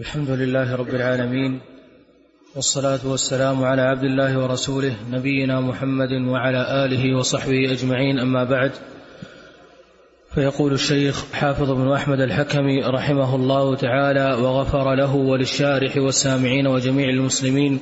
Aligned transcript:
الحمد 0.00 0.30
لله 0.30 0.76
رب 0.76 0.88
العالمين 0.88 1.60
والصلاة 2.56 3.00
والسلام 3.04 3.64
على 3.64 3.82
عبد 3.82 4.04
الله 4.04 4.38
ورسوله 4.38 4.96
نبينا 5.10 5.60
محمد 5.60 6.12
وعلى 6.12 6.84
آله 6.84 7.16
وصحبه 7.16 7.72
أجمعين 7.72 8.18
أما 8.18 8.44
بعد. 8.44 8.72
فيقول 10.34 10.72
الشيخ 10.72 11.32
حافظ 11.32 11.70
بن 11.70 11.92
أحمد 11.92 12.20
الحكمي 12.20 12.82
رحمه 12.84 13.34
الله 13.34 13.76
تعالى 13.76 14.34
وغفر 14.42 14.94
له 14.94 15.14
وللشارح 15.16 15.96
والسامعين 15.96 16.66
وجميع 16.66 17.08
المسلمين 17.08 17.80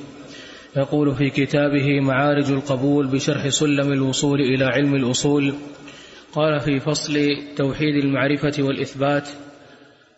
يقول 0.77 1.15
في 1.15 1.29
كتابه 1.29 1.99
معارج 1.99 2.51
القبول 2.51 3.07
بشرح 3.07 3.47
سلم 3.49 3.91
الوصول 3.91 4.41
إلى 4.41 4.65
علم 4.65 4.95
الأصول. 4.95 5.53
قال 6.33 6.59
في 6.59 6.79
فصل 6.79 7.37
توحيد 7.57 7.95
المعرفة 8.03 8.63
والإثبات 8.63 9.29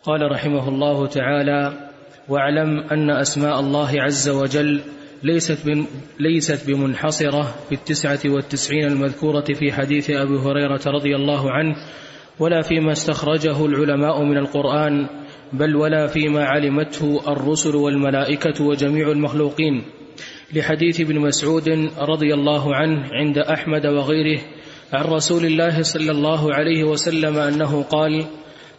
قال 0.02 0.32
رحمه 0.32 0.68
الله 0.68 1.06
تعالى 1.06 1.91
واعلم 2.28 2.80
أن 2.92 3.10
أسماء 3.10 3.60
الله 3.60 4.02
عز 4.02 4.28
وجل 4.28 4.80
ليست 5.22 5.58
ليست 6.20 6.70
بمنحصرة 6.70 7.42
في 7.68 7.74
التسعة 7.74 8.20
والتسعين 8.24 8.86
المذكورة 8.86 9.44
في 9.54 9.72
حديث 9.72 10.10
أبي 10.10 10.38
هريرة 10.38 10.80
رضي 10.86 11.16
الله 11.16 11.50
عنه 11.50 11.74
ولا 12.38 12.62
فيما 12.62 12.92
استخرجه 12.92 13.66
العلماء 13.66 14.22
من 14.22 14.38
القرآن 14.38 15.06
بل 15.52 15.76
ولا 15.76 16.06
فيما 16.06 16.44
علمته 16.44 17.32
الرسل 17.32 17.76
والملائكة 17.76 18.64
وجميع 18.64 19.10
المخلوقين. 19.10 19.82
لحديث 20.54 21.00
ابن 21.00 21.18
مسعود 21.18 21.68
رضي 21.98 22.34
الله 22.34 22.74
عنه 22.74 23.08
عند 23.12 23.38
أحمد 23.38 23.86
وغيره 23.86 24.40
عن 24.92 25.04
رسول 25.04 25.44
الله 25.44 25.82
صلى 25.82 26.10
الله 26.10 26.54
عليه 26.54 26.84
وسلم 26.84 27.38
أنه 27.38 27.82
قال 27.82 28.24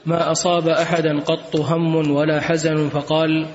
ما 0.06 0.32
أصاب 0.32 0.68
أحدا 0.68 1.20
قط 1.20 1.56
هم 1.56 2.12
ولا 2.12 2.42
حزن 2.42 2.90
فقال 2.90 3.48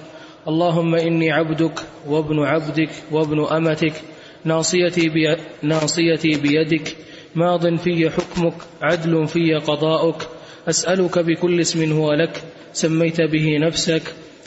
اللهم 0.49 0.95
إني 0.95 1.33
عبدك 1.33 1.81
وابن 2.07 2.39
عبدك 2.45 2.91
وابن 3.13 3.45
أمتك 3.45 3.93
ناصيتي, 4.45 5.09
بي 5.09 5.37
ناصيتي 5.63 6.41
بيدك 6.41 6.97
ماض 7.35 7.77
في 7.77 8.11
حكمك 8.11 8.55
عدل 8.83 9.27
في 9.27 9.55
قضاؤك 9.55 10.29
أسألك 10.69 11.19
بكل 11.19 11.61
اسم 11.61 11.93
هو 11.93 12.13
لك 12.13 12.43
سميت 12.73 13.21
به 13.21 13.59
نفسك 13.59 14.03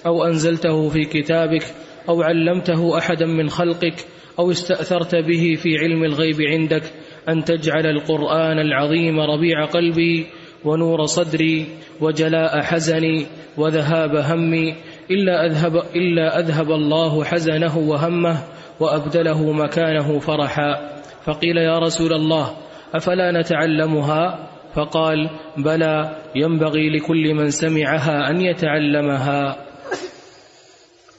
أو 0.05 0.23
أنزلته 0.23 0.89
في 0.89 1.05
كتابك 1.05 1.63
أو 2.09 2.21
علمته 2.21 2.97
أحدا 2.97 3.25
من 3.25 3.49
خلقك 3.49 4.05
أو 4.39 4.51
استأثرت 4.51 5.15
به 5.15 5.57
في 5.63 5.77
علم 5.77 6.03
الغيب 6.03 6.41
عندك 6.41 6.83
أن 7.29 7.43
تجعل 7.43 7.85
القرآن 7.85 8.59
العظيم 8.59 9.19
ربيع 9.19 9.65
قلبي 9.65 10.27
ونور 10.65 11.05
صدري 11.05 11.67
وجلاء 12.01 12.61
حزني 12.61 13.25
وذهاب 13.57 14.15
همي 14.15 14.75
إلا 15.11 15.45
أذهب, 15.45 15.75
إلا 15.95 16.39
أذهب 16.39 16.71
الله 16.71 17.23
حزنه 17.23 17.77
وهمه 17.77 18.37
وأبدله 18.79 19.51
مكانه 19.51 20.19
فرحا. 20.19 21.01
فقيل 21.25 21.57
يا 21.57 21.79
رسول 21.79 22.13
الله 22.13 22.57
أفلا 22.93 23.41
نتعلمها؟ 23.41 24.47
فقال 24.75 25.29
بلى 25.57 26.15
ينبغي 26.35 26.89
لكل 26.97 27.33
من 27.33 27.49
سمعها 27.49 28.29
أن 28.29 28.41
يتعلمها. 28.41 29.55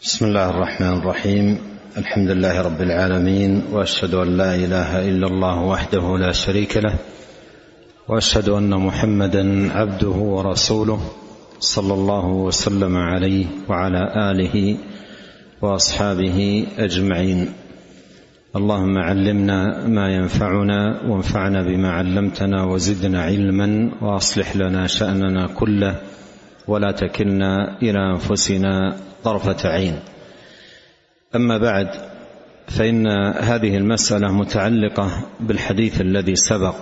بسم 0.03 0.27
الله 0.27 0.51
الرحمن 0.51 0.98
الرحيم. 0.98 1.59
الحمد 1.98 2.31
لله 2.31 2.63
رب 2.63 2.81
العالمين 2.81 3.63
وأشهد 3.73 4.15
أن 4.15 4.37
لا 4.37 4.55
إله 4.55 5.09
إلا 5.09 5.27
الله 5.27 5.63
وحده 5.63 6.19
لا 6.19 6.33
شريك 6.33 6.77
له 6.77 6.95
وأشهد 8.08 8.48
أن 8.48 8.70
محمدا 8.70 9.72
عبده 9.72 10.08
ورسوله 10.08 11.00
صلى 11.61 11.95
الله 11.95 12.27
وسلم 12.27 12.97
عليه 12.97 13.47
وعلى 13.69 14.31
آله 14.31 14.77
وأصحابه 15.62 16.67
أجمعين. 16.78 17.48
اللهم 18.56 18.98
علمنا 18.98 19.86
ما 19.86 20.14
ينفعنا 20.14 21.03
وانفعنا 21.08 21.62
بما 21.62 21.91
علمتنا 21.92 22.64
وزدنا 22.64 23.23
علما 23.23 23.91
وأصلح 24.01 24.57
لنا 24.57 24.86
شأننا 24.86 25.46
كله 25.46 25.96
ولا 26.68 26.91
تكلنا 26.92 27.79
إلى 27.83 28.12
أنفسنا 28.12 28.96
طرفة 29.24 29.68
عين. 29.68 29.96
أما 31.35 31.58
بعد 31.58 31.89
فإن 32.68 33.07
هذه 33.36 33.77
المسألة 33.77 34.33
متعلقة 34.33 35.24
بالحديث 35.41 36.01
الذي 36.01 36.36
سبق 36.36 36.74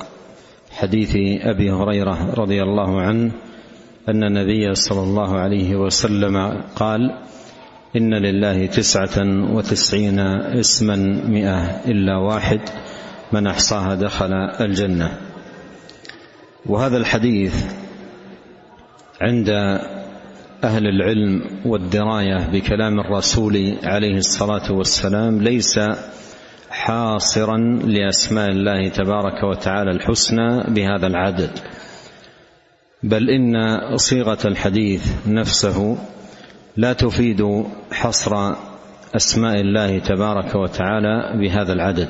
حديث 0.80 1.16
أبي 1.44 1.72
هريرة 1.72 2.34
رضي 2.34 2.62
الله 2.62 3.00
عنه 3.00 3.32
أن 4.08 4.24
النبي 4.24 4.74
صلى 4.74 5.02
الله 5.02 5.36
عليه 5.38 5.76
وسلم 5.76 6.62
قال 6.76 7.00
إن 7.96 8.14
لله 8.14 8.66
تسعة 8.66 9.16
وتسعين 9.54 10.18
اسما 10.60 10.96
مئة 11.28 11.60
إلا 11.86 12.16
واحد 12.16 12.60
من 13.32 13.46
أحصاها 13.46 13.94
دخل 13.94 14.32
الجنة. 14.60 15.18
وهذا 16.66 16.96
الحديث 16.96 17.64
عند 19.20 19.48
أهل 20.64 20.86
العلم 20.86 21.42
والدراية 21.64 22.50
بكلام 22.52 23.00
الرسول 23.00 23.76
عليه 23.84 24.16
الصلاة 24.16 24.72
والسلام 24.72 25.42
ليس 25.42 25.80
حاصرا 26.80 27.56
لأسماء 27.84 28.50
الله 28.50 28.88
تبارك 28.88 29.42
وتعالى 29.42 29.90
الحسنى 29.90 30.74
بهذا 30.74 31.06
العدد. 31.06 31.50
بل 33.02 33.30
إن 33.30 33.54
صيغة 33.96 34.38
الحديث 34.44 35.12
نفسه 35.26 35.98
لا 36.76 36.92
تفيد 36.92 37.64
حصر 37.92 38.54
أسماء 39.16 39.60
الله 39.60 39.98
تبارك 39.98 40.54
وتعالى 40.54 41.32
بهذا 41.40 41.72
العدد. 41.72 42.08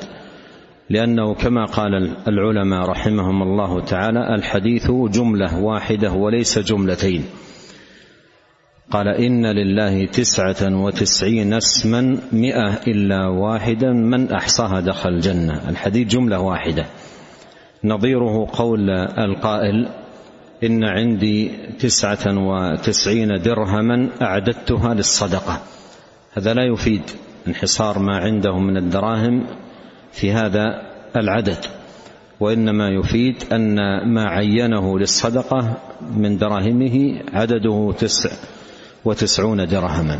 لأنه 0.89 1.33
كما 1.33 1.65
قال 1.65 2.15
العلماء 2.27 2.89
رحمهم 2.89 3.43
الله 3.43 3.85
تعالى 3.85 4.35
الحديث 4.35 4.91
جملة 4.91 5.59
واحدة 5.59 6.11
وليس 6.11 6.59
جملتين. 6.59 7.25
قال 8.91 9.07
إن 9.07 9.45
لله 9.45 10.05
تسعة 10.05 10.83
وتسعين 10.83 11.53
اسما 11.53 12.17
مئة 12.31 12.73
إلا 12.87 13.27
واحدا 13.27 13.93
من 13.93 14.31
أحصاها 14.31 14.79
دخل 14.79 15.09
الجنة. 15.09 15.69
الحديث 15.69 16.07
جملة 16.07 16.39
واحدة. 16.39 16.85
نظيره 17.83 18.47
قول 18.53 18.89
القائل 19.17 19.89
إن 20.63 20.83
عندي 20.83 21.51
تسعة 21.79 22.47
وتسعين 22.47 23.41
درهما 23.41 24.09
أعددتها 24.21 24.93
للصدقة. 24.93 25.61
هذا 26.33 26.53
لا 26.53 26.63
يفيد 26.63 27.01
انحصار 27.47 27.99
ما 27.99 28.17
عنده 28.17 28.59
من 28.59 28.77
الدراهم 28.77 29.47
في 30.11 30.31
هذا 30.31 30.81
العدد. 31.15 31.65
وإنما 32.39 32.89
يفيد 32.89 33.35
أن 33.53 33.75
ما 34.13 34.29
عينه 34.29 34.99
للصدقة 34.99 35.77
من 36.15 36.37
دراهمه 36.37 37.21
عدده 37.33 37.93
تسع 37.97 38.31
وتسعون 39.05 39.67
درهما. 39.67 40.19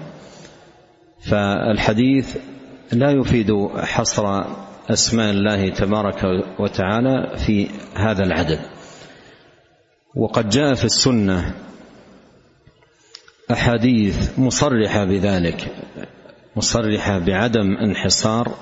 فالحديث 1.30 2.38
لا 2.92 3.12
يفيد 3.12 3.52
حصر 3.78 4.44
أسماء 4.90 5.32
الله 5.32 5.70
تبارك 5.70 6.24
وتعالى 6.60 7.38
في 7.38 7.68
هذا 7.96 8.24
العدد. 8.24 8.60
وقد 10.16 10.50
جاء 10.50 10.74
في 10.74 10.86
السنة 10.86 11.54
أحاديث 13.52 14.40
مصرحة 14.40 15.06
بذلك 15.06 15.68
مصرحة 16.56 17.20
بعدم 17.20 17.78
انحصار 17.78 18.56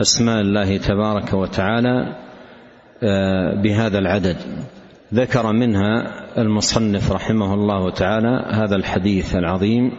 أسماء 0.00 0.40
الله 0.40 0.76
تبارك 0.76 1.34
وتعالى 1.34 2.16
بهذا 3.62 3.98
العدد. 3.98 4.36
ذكر 5.14 5.52
منها 5.52 6.14
المصنف 6.38 7.12
رحمه 7.12 7.54
الله 7.54 7.90
تعالى 7.90 8.44
هذا 8.50 8.76
الحديث 8.76 9.36
العظيم 9.36 9.92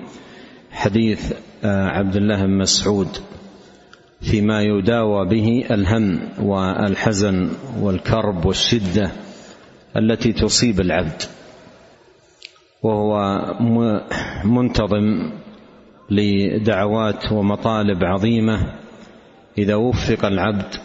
حديث 0.71 1.33
عبد 1.63 2.15
الله 2.15 2.45
بن 2.45 2.57
مسعود 2.57 3.07
فيما 4.21 4.61
يداوى 4.61 5.25
به 5.25 5.65
الهم 5.71 6.19
والحزن 6.41 7.49
والكرب 7.79 8.45
والشدة 8.45 9.11
التي 9.97 10.33
تصيب 10.33 10.79
العبد. 10.79 11.21
وهو 12.83 13.41
منتظم 14.43 15.31
لدعوات 16.09 17.31
ومطالب 17.31 18.03
عظيمة. 18.03 18.73
إذا 19.57 19.75
وفق 19.75 20.25
العبد 20.25 20.75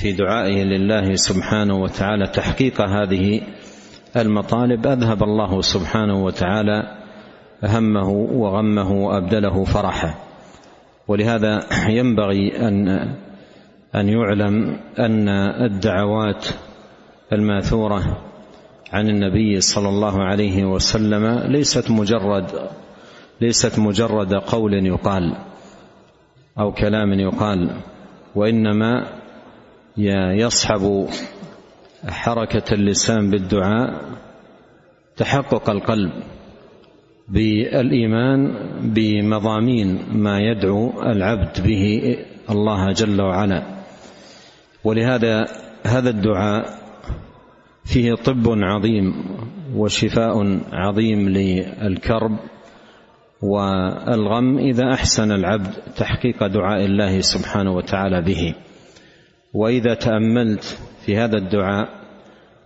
في 0.00 0.12
دعائه 0.12 0.64
لله 0.64 1.14
سبحانه 1.14 1.74
وتعالى 1.74 2.26
تحقيق 2.26 2.80
هذه 2.80 3.40
المطالب 4.16 4.86
أذهب 4.86 5.22
الله 5.22 5.60
سبحانه 5.60 6.24
وتعالى 6.24 6.96
همه 7.64 8.08
وغمه 8.10 8.92
وأبدله 8.92 9.64
فرحا 9.64 10.14
ولهذا 11.08 11.60
ينبغي 11.88 12.68
ان 12.68 12.88
أن 13.94 14.08
يعلم 14.08 14.76
أن 14.98 15.28
الدعوات 15.64 16.46
الماثورة 17.32 18.22
عن 18.92 19.08
النبي 19.08 19.60
صلى 19.60 19.88
الله 19.88 20.22
عليه 20.22 20.64
وسلم 20.64 21.52
ليست 21.52 21.90
مجرد 21.90 22.68
ليست 23.40 23.78
مجرد 23.78 24.34
قول 24.34 24.86
يقال 24.86 25.36
أو 26.58 26.72
كلام 26.72 27.12
يقال 27.12 27.70
وإنما 28.34 29.15
يصحب 29.98 31.08
حركة 32.08 32.74
اللسان 32.74 33.30
بالدعاء 33.30 34.00
تحقق 35.16 35.70
القلب 35.70 36.12
بالإيمان 37.28 38.54
بمضامين 38.94 39.98
ما 40.12 40.38
يدعو 40.40 41.02
العبد 41.02 41.66
به 41.66 42.16
الله 42.50 42.92
جل 42.92 43.20
وعلا. 43.20 43.62
ولهذا 44.84 45.44
هذا 45.86 46.10
الدعاء 46.10 46.64
فيه 47.84 48.14
طب 48.14 48.44
عظيم 48.46 49.14
وشفاء 49.74 50.60
عظيم 50.72 51.28
للكرب 51.28 52.38
والغم 53.42 54.58
إذا 54.58 54.92
أحسن 54.92 55.32
العبد 55.32 55.74
تحقيق 55.96 56.46
دعاء 56.46 56.84
الله 56.84 57.20
سبحانه 57.20 57.72
وتعالى 57.72 58.22
به. 58.22 58.54
وإذا 59.54 59.94
تأملت 59.94 60.78
في 61.04 61.16
هذا 61.16 61.36
الدعاء 61.36 61.88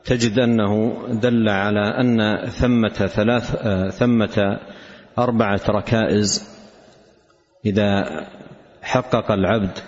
تجد 0.05 0.39
أنه 0.39 0.99
دل 1.09 1.49
على 1.49 1.81
أن 1.81 2.47
ثمة 2.47 2.89
ثلاث 2.89 3.57
ثمة 3.99 4.59
أربعة 5.19 5.61
ركائز 5.69 6.49
إذا 7.67 8.05
حقق 8.83 9.33
العبد 9.33 9.79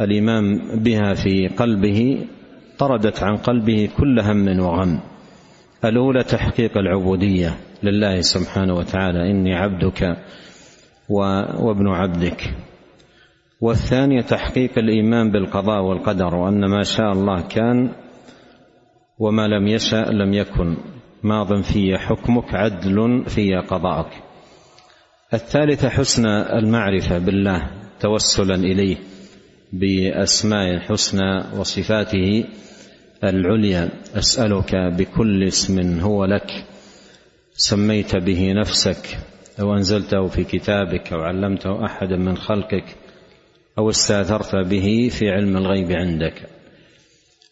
الإيمان 0.00 0.58
بها 0.78 1.14
في 1.14 1.48
قلبه 1.48 2.26
طردت 2.78 3.22
عن 3.22 3.36
قلبه 3.36 3.88
كل 3.98 4.20
هم 4.20 4.60
وغم. 4.60 5.00
الأولى 5.84 6.22
تحقيق 6.22 6.78
العبودية 6.78 7.54
لله 7.82 8.20
سبحانه 8.20 8.74
وتعالى. 8.74 9.30
إني 9.30 9.54
عبدك 9.54 10.16
وابن 11.08 11.88
عبدك. 11.88 12.54
والثانية 13.60 14.20
تحقيق 14.20 14.78
الإيمان 14.78 15.30
بالقضاء 15.30 15.82
والقدر 15.82 16.34
وأن 16.34 16.64
ما 16.64 16.82
شاء 16.82 17.12
الله 17.12 17.40
كان 17.40 17.90
وما 19.18 19.46
لم 19.46 19.66
يشأ 19.66 20.06
لم 20.10 20.34
يكن. 20.34 20.76
ماض 21.22 21.62
في 21.62 21.98
حكمك 21.98 22.54
عدل 22.54 23.24
في 23.26 23.56
قضاءك. 23.56 24.12
الثالثة 25.34 25.88
حسن 25.88 26.26
المعرفة 26.26 27.18
بالله 27.18 27.70
توسلا 28.00 28.54
إليه 28.54 28.96
بأسماء 29.72 30.74
الحسنى 30.74 31.58
وصفاته 31.58 32.44
العليا. 33.24 33.88
أسألك 34.14 34.74
بكل 34.74 35.44
اسم 35.44 36.00
هو 36.00 36.24
لك 36.24 36.50
سميت 37.56 38.16
به 38.16 38.52
نفسك 38.52 39.18
أو 39.60 39.74
أنزلته 39.74 40.26
في 40.26 40.44
كتابك 40.44 41.12
أو 41.12 41.20
علمته 41.20 41.84
أحدا 41.84 42.16
من 42.16 42.36
خلقك. 42.36 43.03
أو 43.78 43.90
استاثرت 43.90 44.56
به 44.56 45.08
في 45.12 45.30
علم 45.30 45.56
الغيب 45.56 45.92
عندك. 45.92 46.48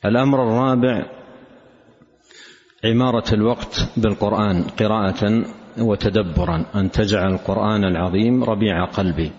الأمر 0.05 0.43
الرابع 0.43 1.07
عمارة 2.85 3.35
الوقت 3.35 3.89
بالقرآن 3.97 4.63
قراءة 4.63 5.45
وتدبرا 5.79 6.67
أن 6.75 6.91
تجعل 6.91 7.33
القرآن 7.33 7.85
العظيم 7.85 8.45
ربيع 8.45 8.85
قلبي. 8.85 9.31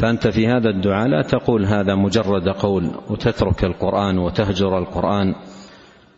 فأنت 0.00 0.28
في 0.28 0.46
هذا 0.46 0.70
الدعاء 0.70 1.08
لا 1.08 1.22
تقول 1.22 1.66
هذا 1.66 1.94
مجرد 1.94 2.48
قول 2.48 2.90
وتترك 3.10 3.64
القرآن 3.64 4.18
وتهجر 4.18 4.78
القرآن 4.78 5.34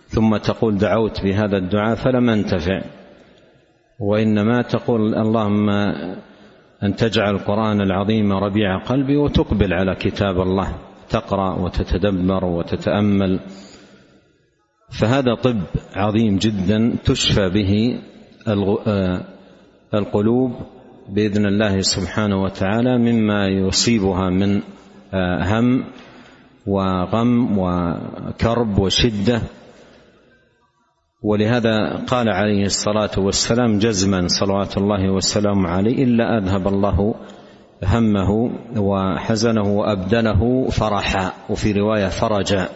ثم 0.08 0.36
تقول 0.36 0.78
دعوت 0.78 1.22
بهذا 1.22 1.56
الدعاء 1.56 1.94
فلم 1.94 2.30
أنتفع. 2.30 2.82
وإنما 4.00 4.62
تقول 4.62 5.14
اللهم 5.14 5.70
أن 6.82 6.96
تجعل 6.96 7.34
القرآن 7.34 7.80
العظيم 7.80 8.32
ربيع 8.32 8.78
قلبي 8.78 9.16
وتقبل 9.16 9.72
على 9.72 9.94
كتاب 9.94 10.40
الله 10.40 10.74
تقرأ 11.10 11.58
وتتدبر 11.58 12.44
وتتأمل. 12.44 13.40
فهذا 15.00 15.34
طب 15.34 15.60
عظيم 15.96 16.36
جدا 16.36 16.96
تشفى 17.04 17.48
به 17.48 17.98
القلوب 19.94 20.52
بإذن 21.08 21.46
الله 21.46 21.80
سبحانه 21.80 22.42
وتعالى 22.42 22.98
مما 22.98 23.46
يصيبها 23.48 24.30
من 24.30 24.60
هم 25.14 25.84
وغم 26.66 27.58
وكرب 27.58 28.78
وشدة. 28.78 29.42
ولهذا 31.22 32.04
قال 32.06 32.28
عليه 32.28 32.62
الصلاة 32.62 33.10
والسلام 33.18 33.78
جزما 33.78 34.28
صلوات 34.28 34.76
الله 34.76 35.10
والسلام 35.10 35.66
عليه 35.66 36.04
إلا 36.04 36.38
أذهب 36.38 36.68
الله 36.68 37.14
همه 37.84 38.50
وحزنه 38.76 39.78
وابدله 39.78 40.68
فرحا 40.70 41.32
وفي 41.50 41.72
رواية 41.72 42.08
فرجا 42.08 42.68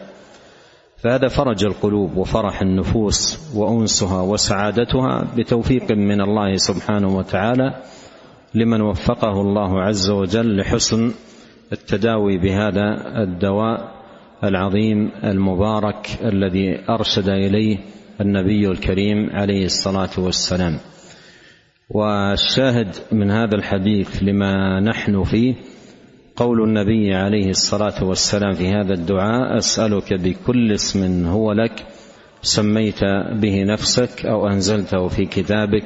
فهذا 0.96 1.28
فرج 1.28 1.64
القلوب 1.64 2.16
وفرح 2.16 2.62
النفوس 2.62 3.38
وأنسها 3.56 4.22
وسعادتها 4.22 5.24
بتوفيق 5.36 5.92
من 5.92 6.20
الله 6.20 6.56
سبحانه 6.56 7.16
وتعالى 7.16 7.74
لمن 8.54 8.80
وفقه 8.80 9.40
الله 9.40 9.82
عز 9.82 10.10
وجل 10.10 10.56
لحسن 10.56 11.12
التداوي 11.72 12.38
بهذا 12.38 13.18
الدواء 13.22 13.92
العظيم 14.44 15.10
المبارك 15.24 16.18
الذي 16.24 16.78
أرشد 16.90 17.28
إليه 17.28 17.78
النبي 18.20 18.68
الكريم 18.68 19.30
عليه 19.30 19.64
الصلاة 19.64 20.10
والسلام. 20.18 20.78
والشاهد 21.90 22.88
من 23.12 23.30
هذا 23.30 23.54
الحديث 23.54 24.22
لما 24.22 24.80
نحن 24.80 25.24
فيه 25.24 25.54
قول 26.36 26.62
النبي 26.62 27.14
عليه 27.14 27.50
الصلاة 27.50 28.04
والسلام 28.04 28.52
في 28.52 28.68
هذا 28.68 28.94
الدعاء 28.94 29.58
أسألك 29.58 30.14
بكل 30.14 30.72
اسم 30.72 31.26
هو 31.26 31.52
لك 31.52 31.86
سميت 32.42 33.04
به 33.32 33.64
نفسك 33.64 34.26
أو 34.26 34.46
أنزلته 34.46 35.08
في 35.08 35.24
كتابك 35.24 35.84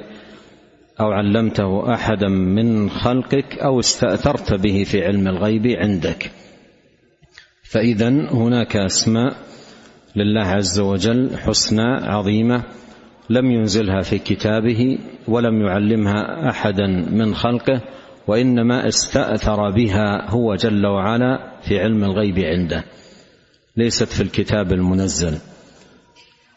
أو 1.00 1.12
علمته 1.12 1.94
أحدا 1.94 2.28
من 2.28 2.90
خلقك 2.90 3.58
أو 3.58 3.80
استأثرت 3.80 4.54
به 4.54 4.84
في 4.84 5.04
علم 5.04 5.28
الغيب 5.28 5.66
عندك. 5.66 6.30
فاذا 7.62 8.08
هناك 8.08 8.76
أسماء 8.76 9.36
لله 10.16 10.46
عز 10.46 10.80
وجل 10.80 11.38
حسنى 11.38 11.82
عظيمة 11.82 12.62
لم 13.30 13.50
ينزلها 13.50 14.02
في 14.02 14.18
كتابه 14.18 14.98
ولم 15.28 15.60
يعلمها 15.60 16.50
أحدا 16.50 16.86
من 17.10 17.34
خلقه 17.34 17.80
وإنما 18.26 18.88
استأثر 18.88 19.70
بها 19.70 20.30
هو 20.30 20.54
جل 20.54 20.86
وعلا 20.86 21.52
في 21.62 21.80
علم 21.80 22.04
الغيب 22.04 22.38
عنده. 22.38 22.84
ليست 23.76 24.08
في 24.08 24.22
الكتاب 24.22 24.72
المنزل 24.72 25.38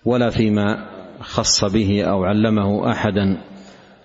ولا 0.05 0.29
فيما 0.29 0.89
خص 1.19 1.65
به 1.65 2.03
أو 2.03 2.23
علمه 2.23 2.91
أحدا 2.91 3.37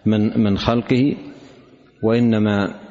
من 0.06 0.40
من 0.40 0.58
خلقه 0.58 1.16
وإنما 2.02 2.83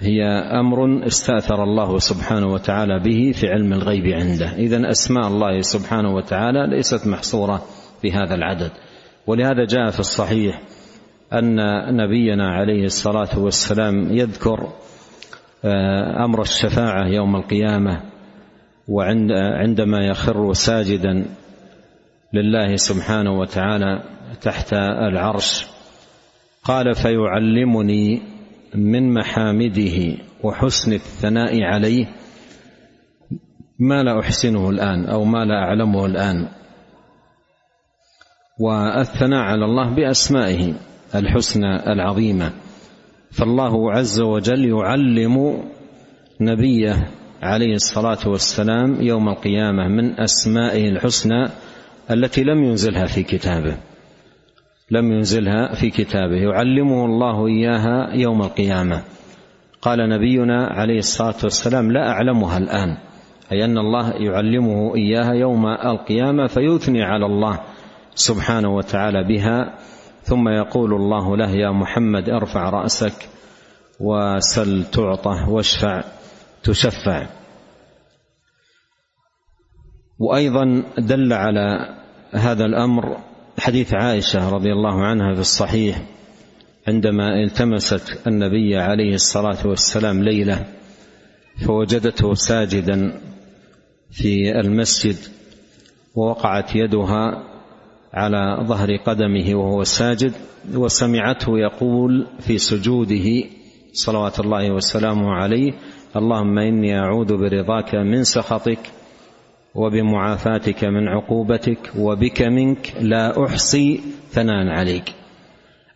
هي 0.00 0.22
أمر 0.60 1.06
استأثر 1.06 1.62
الله 1.64 1.98
سبحانه 1.98 2.46
وتعالى 2.46 2.98
به 2.98 3.32
في 3.32 3.48
علم 3.48 3.72
الغيب 3.72 4.06
عنده. 4.06 4.52
اذا 4.56 4.90
أسماء 4.90 5.28
الله 5.28 5.60
سبحانه 5.60 6.14
وتعالى 6.14 6.66
ليست 6.66 7.06
محصورة 7.06 7.62
في 8.02 8.12
هذا 8.12 8.34
العدد. 8.34 8.70
ولهذا 9.26 9.64
جاء 9.64 9.90
في 9.90 10.00
الصحيح 10.00 10.60
أن 11.32 11.56
نبينا 11.96 12.48
عليه 12.50 12.84
الصلاة 12.84 13.38
والسلام 13.38 14.12
يذكر 14.12 14.68
آه، 15.64 16.24
أمر 16.24 16.42
الشفاعة 16.42 17.08
يوم 17.08 17.36
القيامة 17.36 18.00
وعند 18.88 19.32
عندما 19.32 20.06
يخر 20.06 20.52
ساجدا 20.52 21.24
لله 22.32 22.76
سبحانه 22.76 23.38
وتعالى 23.38 24.02
تحت 24.42 24.72
العرش 25.08 25.66
قال 26.64 26.94
فيعلمني 26.94 28.22
من 28.74 29.14
محامده 29.14 30.16
وحسن 30.42 30.92
الثناء 30.92 31.62
عليه 31.62 32.06
ما 33.78 34.02
لا 34.02 34.20
أحسنه 34.20 34.70
الآن 34.70 35.04
أو 35.04 35.24
ما 35.24 35.44
لا 35.44 35.54
أعلمه 35.54 36.06
الآن. 36.06 36.48
والثناء 38.60 39.40
على 39.40 39.64
الله 39.64 39.94
بأسمائه 39.94 40.74
الحسنى 41.14 41.92
العظيمه 41.92 42.52
فالله 43.30 43.92
عز 43.92 44.20
وجل 44.20 44.64
يعلم 44.64 45.64
نبيه 46.40 47.10
عليه 47.42 47.74
الصلاة 47.74 48.28
والسلام 48.28 49.02
يوم 49.02 49.28
القيامة 49.28 49.88
من 49.88 50.20
أسمائه 50.20 50.88
الحسنى 50.88 51.48
التي 52.10 52.42
لم 52.42 52.64
ينزلها 52.64 53.06
في 53.06 53.22
كتابه. 53.22 53.76
لم 54.90 55.12
ينزلها 55.12 55.74
في 55.74 55.90
كتابه. 55.90 56.36
يعلمه 56.36 57.04
الله 57.04 57.46
إياها 57.46 58.14
يوم 58.14 58.42
القيامة. 58.42 59.02
قال 59.82 60.08
نبينا 60.08 60.66
عليه 60.66 60.98
الصلاة 60.98 61.36
والسلام 61.42 61.92
لا 61.92 62.08
أعلمها 62.08 62.58
الآن. 62.58 62.96
أي 63.52 63.64
أن 63.64 63.78
الله 63.78 64.10
يعلمه 64.10 64.94
إياها 64.96 65.32
يوم 65.32 65.66
القيامة 65.66 66.46
فيثني 66.46 67.02
على 67.02 67.26
الله 67.26 67.60
سبحانه 68.14 68.76
وتعالى 68.76 69.24
بها. 69.24 69.78
ثم 70.22 70.48
يقول 70.48 70.94
الله 70.94 71.36
له 71.36 71.50
يا 71.50 71.70
محمد 71.70 72.28
ارفع 72.28 72.70
رأسك 72.70 73.28
وسل 74.00 74.84
تعطى 74.84 75.44
واشفع 75.48 76.04
تشفع. 76.62 77.26
وأيضا 80.18 80.82
دل 80.98 81.32
على 81.32 81.96
هذا 82.32 82.64
الأمر 82.64 83.16
حديث 83.58 83.94
عائشة 83.94 84.50
رضي 84.50 84.72
الله 84.72 85.04
عنها 85.04 85.34
في 85.34 85.40
الصحيح 85.40 86.02
عندما 86.88 87.42
التمست 87.42 88.26
النبي 88.26 88.76
عليه 88.76 89.14
الصلاة 89.14 89.66
والسلام 89.66 90.22
ليلة 90.22 90.66
فوجدته 91.66 92.34
ساجدا 92.34 93.20
في 94.10 94.60
المسجد 94.60 95.16
ووقعت 96.14 96.76
يدها 96.76 97.42
على 98.14 98.64
ظهر 98.66 98.96
قدمه 98.96 99.54
وهو 99.54 99.84
ساجد 99.84 100.32
وسمعته 100.74 101.58
يقول 101.58 102.26
في 102.40 102.58
سجوده 102.58 103.44
صلوات 103.92 104.40
الله 104.40 104.70
وسلامه 104.70 105.30
عليه 105.32 105.72
اللهم 106.16 106.58
إني 106.58 106.98
أعوذ 106.98 107.36
برضاك 107.36 107.94
من 107.94 108.24
سخطك 108.24 108.78
وبمعافاتك 109.74 110.84
من 110.84 111.08
عقوبتك 111.08 111.78
وبك 111.98 112.42
منك 112.42 112.92
لا 113.00 113.44
أحصي 113.44 114.00
ثناء 114.30 114.68
عليك. 114.68 115.12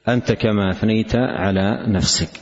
أنت 0.08 0.32
كما 0.32 0.70
أثنيت 0.70 1.16
على 1.16 1.84
نفسك. 1.88 2.40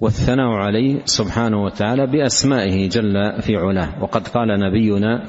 والثناء 0.00 0.46
عليه 0.46 1.02
سبحانه 1.04 1.64
وتعالى 1.64 2.06
بأسمائه 2.06 2.88
جل 2.88 3.42
في 3.42 3.56
علاه. 3.56 4.02
وقد 4.02 4.28
قال 4.28 4.48
نبينا 4.60 5.24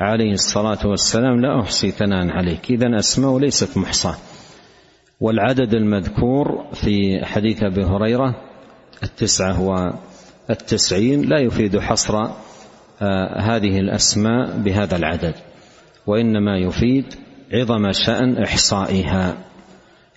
عليه 0.00 0.32
الصلاة 0.32 0.86
والسلام 0.86 1.40
لا 1.40 1.60
أحصي 1.60 1.90
ثناء 1.90 2.30
عليك. 2.30 2.70
اذا 2.70 2.98
أسماء 2.98 3.38
ليست 3.38 3.78
محصاة. 3.78 4.16
والعدد 5.20 5.74
المذكور 5.74 6.66
في 6.74 7.24
حديث 7.24 7.62
أبي 7.62 7.84
هريرة 7.84 8.34
التسعة 9.02 9.62
والتسعين 10.48 11.28
لا 11.28 11.38
يفيد 11.38 11.78
حصر 11.78 12.28
هذه 13.38 13.80
الأسماء 13.80 14.58
بهذا 14.58 14.96
العدد. 14.96 15.34
وإنما 16.06 16.58
يفيد 16.58 17.14
عظم 17.52 17.92
شأن 17.92 18.42
إحصائها 18.42 19.36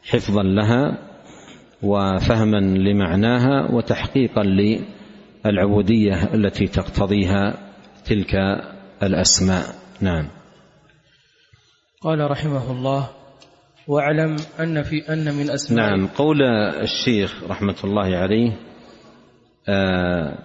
حفظا 0.03 0.43
لها 0.43 0.97
وفهما 1.83 2.57
لمعناها 2.57 3.71
وتحقيقا 3.71 4.43
للعبودية 5.45 6.33
التي 6.33 6.67
تقتضيها 6.67 7.53
تلك 8.05 8.35
الأسماء. 9.03 9.65
نعم. 10.01 10.27
قال 12.01 12.31
رحمه 12.31 12.71
الله 12.71 13.09
واعلم 13.88 14.35
أن 14.59 14.83
في 14.83 15.13
أن 15.13 15.33
من 15.33 15.50
أسماء 15.50 15.89
نعم. 15.89 16.07
قول 16.07 16.41
الشيخ 16.81 17.43
رحمة 17.50 17.75
الله 17.83 18.17
عليه 18.17 18.51
آه، 19.69 20.29
آه، 20.29 20.38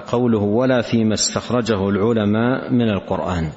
قوله 0.00 0.38
ولا 0.38 0.82
فيما 0.82 1.14
استخرجه 1.14 1.88
العلماء 1.88 2.70
من 2.70 2.90
القرآن. 2.90 3.50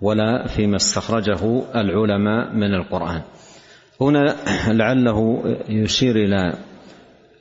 ولا 0.00 0.46
فيما 0.46 0.76
استخرجه 0.76 1.62
العلماء 1.74 2.54
من 2.54 2.74
القرآن. 2.74 3.22
هنا 4.00 4.36
لعله 4.80 5.42
يشير 5.68 6.16
إلى 6.16 6.52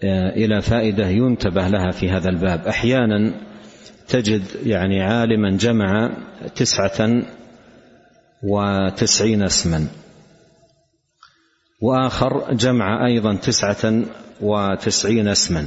آه، 0.04 0.30
إلى 0.30 0.62
فائدة 0.62 1.08
ينتبه 1.08 1.68
لها 1.68 1.92
في 1.92 2.10
هذا 2.10 2.30
الباب. 2.30 2.68
أحيانا 2.68 3.34
تجد 4.08 4.42
يعني 4.66 5.02
عالما 5.02 5.58
جمع 5.58 6.12
تسعة 6.56 7.24
وتسعين 8.44 9.44
اسما. 9.44 9.88
وآخر 11.82 12.54
جمع 12.54 13.06
أيضا 13.06 13.36
تسعة 13.36 14.04
وتسعين 14.42 15.28
اسما. 15.28 15.66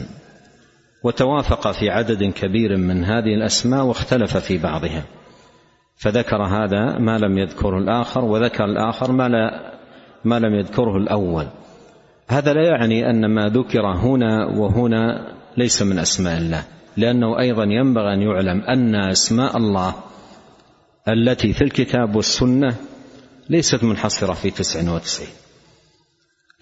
وتوافق 1.04 1.72
في 1.72 1.90
عدد 1.90 2.24
كبير 2.24 2.76
من 2.76 3.04
هذه 3.04 3.34
الأسماء 3.34 3.84
واختلف 3.84 4.36
في 4.36 4.58
بعضها. 4.58 5.04
فذكر 5.96 6.42
هذا 6.42 6.98
ما 6.98 7.18
لم 7.18 7.38
يذكره 7.38 7.78
الآخر 7.78 8.24
وذكر 8.24 8.64
الآخر 8.64 9.12
ما 9.12 9.28
لا 9.28 9.72
ما 10.24 10.38
لم 10.38 10.54
يذكره 10.54 10.96
الأول. 10.96 11.46
هذا 12.28 12.52
لا 12.52 12.62
يعني 12.62 13.10
أن 13.10 13.26
ما 13.26 13.48
ذكر 13.48 13.86
هنا 13.86 14.46
وهنا 14.46 15.32
ليس 15.56 15.82
من 15.82 15.98
أسماء 15.98 16.38
الله 16.38 16.64
لأنه 16.96 17.38
أيضا 17.38 17.64
ينبغي 17.64 18.14
أن 18.14 18.22
يعلم 18.22 18.60
أن 18.60 18.94
أسماء 18.94 19.56
الله 19.56 19.94
التي 21.08 21.52
في 21.52 21.62
الكتاب 21.62 22.16
والسنة 22.16 22.76
ليست 23.50 23.84
منحصرة 23.84 24.32
في 24.32 24.50
تسع 24.50 24.94
وتسعين. 24.94 25.41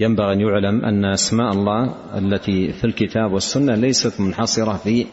ينبغي 0.01 0.33
أن 0.33 0.41
يعلم 0.41 0.85
أن 0.85 1.05
أسماء 1.05 1.53
الله 1.53 1.95
التي 2.19 2.73
في 2.73 2.85
الكتاب 2.85 3.33
والسنة 3.33 3.75
ليست 3.75 4.21
منحصرة 4.21 4.77
في 4.77 5.07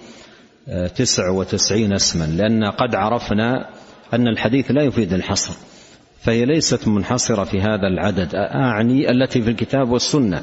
آه، 0.70 0.88
تسع 0.88 1.30
وتسعين 1.30 1.94
اسما 1.94 2.24
لأن 2.24 2.64
قد 2.64 2.96
عرفنا 2.96 3.70
أن 4.14 4.28
الحديث 4.28 4.72
لا 4.72 4.84
يفيد 4.84 5.14
الحصر 5.14 5.54
فهي 6.20 6.46
ليست 6.46 6.88
منحصرة 6.88 7.44
في 7.44 7.62
هذا 7.62 7.88
العدد 7.88 8.36
أعني 8.36 9.12
التي 9.12 9.42
في 9.42 9.50
الكتاب 9.50 9.90
والسنة. 9.90 10.42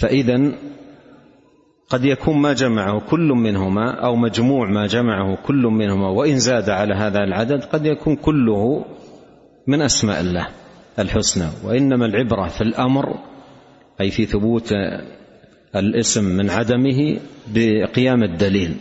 فإذا 0.00 0.52
قد 1.88 2.04
يكون 2.04 2.36
ما 2.36 2.52
جمعه 2.52 3.00
كل 3.00 3.28
منهما 3.28 3.90
أو 3.90 4.16
مجموع 4.16 4.68
ما 4.68 4.86
جمعه 4.86 5.36
كل 5.46 5.62
منهما 5.62 6.08
وإن 6.08 6.38
زاد 6.38 6.70
على 6.70 6.94
هذا 6.94 7.18
العدد 7.18 7.64
قد 7.64 7.86
يكون 7.86 8.16
كله 8.16 8.84
من 9.66 9.82
أسماء 9.82 10.20
الله. 10.20 10.59
الحسنى 10.98 11.48
وإنما 11.64 12.06
العبرة 12.06 12.48
في 12.48 12.60
الأمر 12.60 13.18
أي 14.00 14.10
في 14.10 14.26
ثبوت 14.26 14.72
الاسم 15.76 16.24
من 16.24 16.50
عدمه 16.50 17.16
بقيام 17.54 18.22
الدليل 18.22 18.74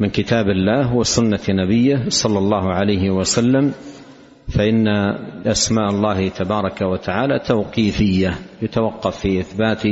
من 0.00 0.08
كتاب 0.08 0.48
الله 0.48 0.94
وسنة 0.94 1.40
نبيه 1.48 2.04
صلى 2.08 2.38
الله 2.38 2.72
عليه 2.72 3.10
وسلم 3.10 3.72
فإن 4.48 4.88
أسماء 5.46 5.90
الله 5.90 6.28
تبارك 6.28 6.82
وتعالى 6.82 7.38
توقيفية 7.38 8.34
يتوقف 8.62 9.20
في 9.20 9.40
إثبات 9.40 9.82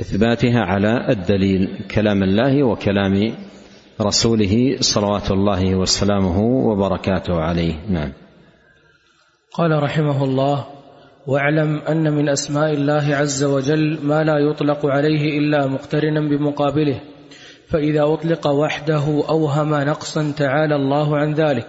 إثباتها 0.00 0.60
على 0.60 1.06
الدليل 1.08 1.68
كلام 1.94 2.22
الله 2.22 2.62
وكلام 2.62 3.32
رسوله 4.00 4.76
صلوات 4.80 5.30
الله 5.30 5.74
وسلامه 5.74 6.40
وبركاته 6.40 7.34
عليه. 7.34 7.74
نعم. 7.88 8.12
قال 9.54 9.82
رحمه 9.82 10.24
الله 10.24 10.66
واعلم 11.26 11.76
أن 11.88 12.12
من 12.12 12.28
أسماء 12.28 12.72
الله 12.72 13.16
عز 13.16 13.44
وجل 13.44 13.98
ما 14.02 14.22
لا 14.24 14.38
يطلق 14.38 14.86
عليه 14.86 15.38
إلا 15.38 15.66
مقترنا 15.66 16.20
بمقابله 16.20 17.00
فإذا 17.68 18.02
أطلق 18.02 18.46
وحده 18.46 19.22
أوهم 19.28 19.74
نقصا 19.74 20.32
تعالى 20.36 20.76
الله 20.76 21.16
عن 21.16 21.34
ذلك 21.34 21.66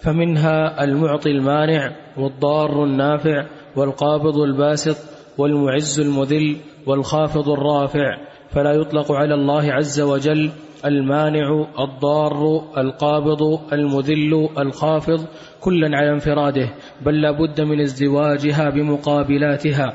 فمنها 0.00 0.84
المعطي 0.84 1.30
المانع 1.30 1.92
والضار 2.18 2.84
النافع 2.84 3.46
والقابض 3.76 4.38
الباسط 4.38 4.96
والمعز 5.38 6.00
المذل 6.00 6.56
والخافض 6.86 7.48
الرافع 7.48 8.16
فلا 8.50 8.72
يطلق 8.72 9.12
على 9.12 9.34
الله 9.34 9.72
عز 9.72 10.00
وجل 10.00 10.50
المانع 10.84 11.66
الضار 11.78 12.64
القابض 12.78 13.72
المذل 13.72 14.48
الخافض 14.58 15.26
كلا 15.60 15.96
على 15.96 16.10
انفراده 16.10 16.74
بل 17.06 17.20
لا 17.20 17.30
بد 17.30 17.60
من 17.60 17.80
ازدواجها 17.80 18.70
بمقابلاتها. 18.70 19.92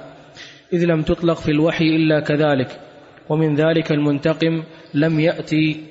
إذ 0.74 0.86
لم 0.86 1.02
تطلق 1.02 1.38
في 1.38 1.52
الوحي 1.52 1.96
إلا 1.96 2.20
كذلك. 2.20 2.80
ومن 3.30 3.56
ذلك 3.56 3.92
المنتقم 3.92 4.64
لم 4.94 5.20
يأتي 5.20 5.84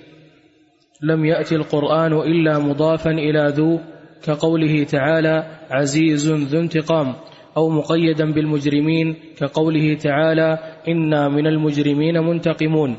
لم 1.03 1.25
يأتي 1.25 1.57
القرآن 1.57 2.13
إلا 2.13 2.59
مضافا 2.59 3.11
إلى 3.11 3.53
ذو 3.57 3.81
كقوله 4.25 4.85
تعالى 4.85 5.47
عزيز 5.71 6.31
ذو 6.31 6.61
انتقام 6.61 7.15
أو 7.57 7.69
مقيدا 7.69 8.33
بالمجرمين 8.33 9.17
كقوله 9.39 9.95
تعالى 9.95 10.59
إنا 10.89 11.29
من 11.29 11.47
المجرمين 11.47 12.19
منتقمون 12.19 12.97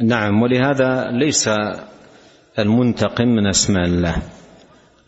نعم 0.00 0.42
ولهذا 0.42 1.10
ليس 1.10 1.50
المنتقم 2.58 3.28
من 3.28 3.46
أسماء 3.46 3.84
الله 3.84 4.16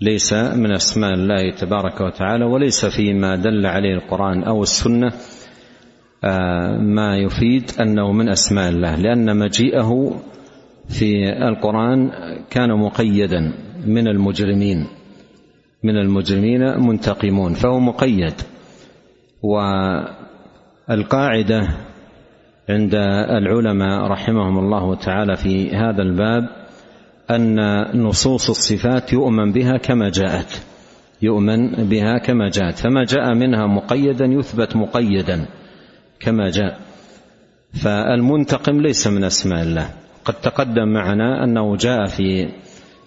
ليس 0.01 0.33
من 0.33 0.73
أسماء 0.73 1.15
الله 1.15 1.51
تبارك 1.51 2.01
وتعالى 2.01 2.45
وليس 2.45 2.87
فيما 2.87 3.37
دل 3.37 3.67
عليه 3.67 3.95
القرآن 3.95 4.43
أو 4.43 4.63
السنة 4.63 5.13
آه، 6.25 6.79
ما 6.79 7.17
يفيد 7.17 7.71
أنه 7.81 8.13
من 8.13 8.29
أسماء 8.29 8.69
الله 8.71 8.97
لأن 8.97 9.37
مجيئه 9.37 10.21
في 10.89 11.33
القرآن 11.49 12.11
كان 12.51 12.71
مقيدا 12.71 13.53
من 13.87 14.09
المجرمين 14.09 14.87
من 15.85 15.97
المجرمين 15.97 16.61
منتقمون 16.61 17.55
فهو 17.55 17.81
مقيد 17.81 18.35
والقاعدة 20.89 21.69
عند 22.71 22.95
العلماء 23.31 24.07
رحمهم 24.07 24.59
الله 24.59 24.95
تعالى 24.95 25.37
في 25.37 25.71
هذا 25.71 26.03
الباب 26.03 26.49
أن 27.31 27.61
نصوص 28.03 28.51
الصفات 28.51 29.13
يؤمن 29.13 29.53
بها 29.53 29.77
كما 29.77 30.11
جاءت 30.11 30.63
يؤمن 31.23 31.71
بها 31.71 32.19
كما 32.19 32.49
جاءت 32.49 32.79
فما 32.79 33.05
جاء 33.05 33.35
منها 33.35 33.67
مقيدا 33.67 34.25
يثبت 34.25 34.77
مقيدا 34.77 35.47
كما 36.21 36.51
جاء. 36.51 36.79
فالمنتقم 37.83 38.81
ليس 38.81 39.07
من 39.07 39.25
أسماء 39.25 39.63
الله. 39.63 39.91
قد 40.25 40.35
تقدم 40.35 40.89
معنا 40.89 41.45
أنه 41.45 41.77
جاء 41.77 42.07
في 42.07 42.49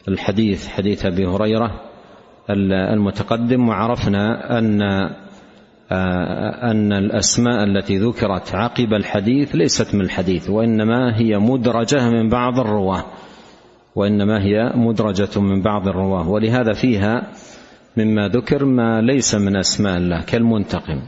الحديث 0.07 0.67
حديث 0.67 1.05
أبي 1.05 1.25
هريرة 1.25 1.81
المتقدم 2.93 3.69
وعرفنا 3.69 4.57
أن 4.59 4.81
أن 6.71 6.93
الأسماء 6.93 7.63
التي 7.63 7.97
ذكرت 7.97 8.55
عقب 8.55 8.93
الحديث 8.93 9.55
ليست 9.55 9.95
من 9.95 10.01
الحديث 10.01 10.49
وإنما 10.49 11.17
هي 11.17 11.37
مدرجة 11.37 12.09
من 12.09 12.29
بعض 12.29 12.59
الرواة 12.59 13.05
وإنما 13.95 14.43
هي 14.43 14.71
مدرجة 14.75 15.39
من 15.39 15.61
بعض 15.61 15.87
الرواة 15.87 16.29
ولهذا 16.29 16.73
فيها 16.73 17.27
مما 17.97 18.27
ذكر 18.27 18.65
ما 18.65 19.01
ليس 19.01 19.35
من 19.35 19.55
أسماء 19.55 19.97
الله 19.97 20.21
كالمنتقم 20.21 21.01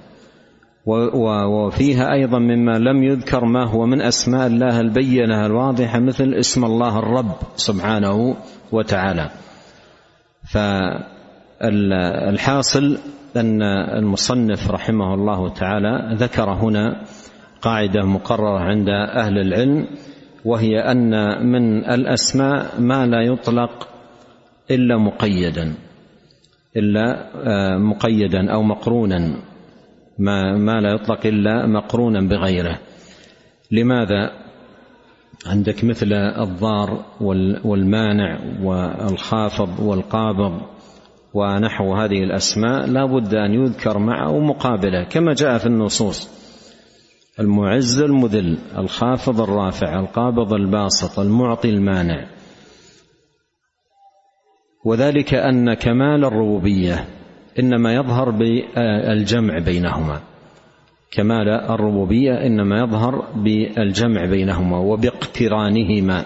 وفيها 0.85 2.13
أيضا 2.13 2.39
مما 2.39 2.79
لم 2.79 3.03
يذكر 3.03 3.45
ما 3.45 3.69
هو 3.69 3.85
من 3.85 4.01
أسماء 4.01 4.47
الله 4.47 4.79
البينة 4.79 5.45
الواضحة 5.45 5.99
مثل 5.99 6.33
اسم 6.33 6.65
الله 6.65 6.99
الرب 6.99 7.35
سبحانه 7.55 8.35
وتعالى. 8.71 9.29
فالحاصل 11.61 12.97
أن 13.37 13.61
المصنف 13.97 14.71
رحمه 14.71 15.13
الله 15.13 15.49
تعالى 15.49 16.15
ذكر 16.15 16.49
هنا 16.49 17.01
قاعدة 17.61 18.01
مقررة 18.05 18.59
عند 18.59 18.89
أهل 18.89 19.37
العلم 19.37 19.87
وهي 20.45 20.79
أن 20.79 21.11
من 21.47 21.85
الأسماء 21.85 22.81
ما 22.81 23.05
لا 23.05 23.21
يطلق 23.21 23.87
إلا 24.71 24.97
مقيدا 24.97 25.75
إلا 26.77 27.29
آه، 27.47 27.77
مقيدا 27.77 28.51
أو 28.53 28.63
مقرونا 28.63 29.37
ما 30.19 30.57
ما 30.57 30.81
لا 30.81 30.93
يطلق 30.93 31.25
إلا 31.25 31.67
مقرونا 31.67 32.21
بغيره. 32.21 32.79
لماذا؟ 33.71 34.31
عندك 35.45 35.83
مثل 35.83 36.13
الضار 36.13 37.05
والمانع 37.65 38.39
والخافض 38.63 39.79
والقابض 39.79 40.61
ونحو 41.35 41.93
هذه 41.93 42.23
الأسماء 42.23 42.85
لا 42.85 43.05
بد 43.05 43.35
أن 43.35 43.53
يذكر 43.53 43.97
معه 43.97 44.39
مقابلة 44.39 45.03
كما 45.03 45.33
جاء 45.33 45.57
في 45.57 45.65
النصوص. 45.65 46.29
المعز 47.39 47.99
المذل 47.99 48.57
الخافض 48.77 49.41
الرافع 49.41 49.99
القابض 49.99 50.53
الباسط 50.53 51.19
المعطي 51.19 51.69
المانع. 51.69 52.27
وذلك 54.85 55.33
أن 55.33 55.73
كمال 55.73 56.25
الربوبية 56.25 57.05
إنما 57.59 57.93
يظهر 57.93 58.29
بالجمع 58.29 59.59
بينهما. 59.59 60.21
كمال 61.11 61.49
الربوبية 61.49 62.31
إنما 62.31 62.79
يظهر 62.79 63.25
بالجمع 63.35 64.25
بينهما 64.25 64.77
وباقترانهما. 64.77 66.25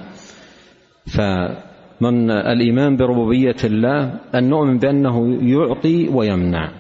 فمن 2.00 2.32
الإيمان 2.32 2.98
بربوبية 2.98 3.56
الله 3.64 4.20
أن 4.36 4.50
نؤمن 4.50 4.78
بأنه 4.78 5.44
يعطي 5.44 6.08
ويمنع. 6.08 6.72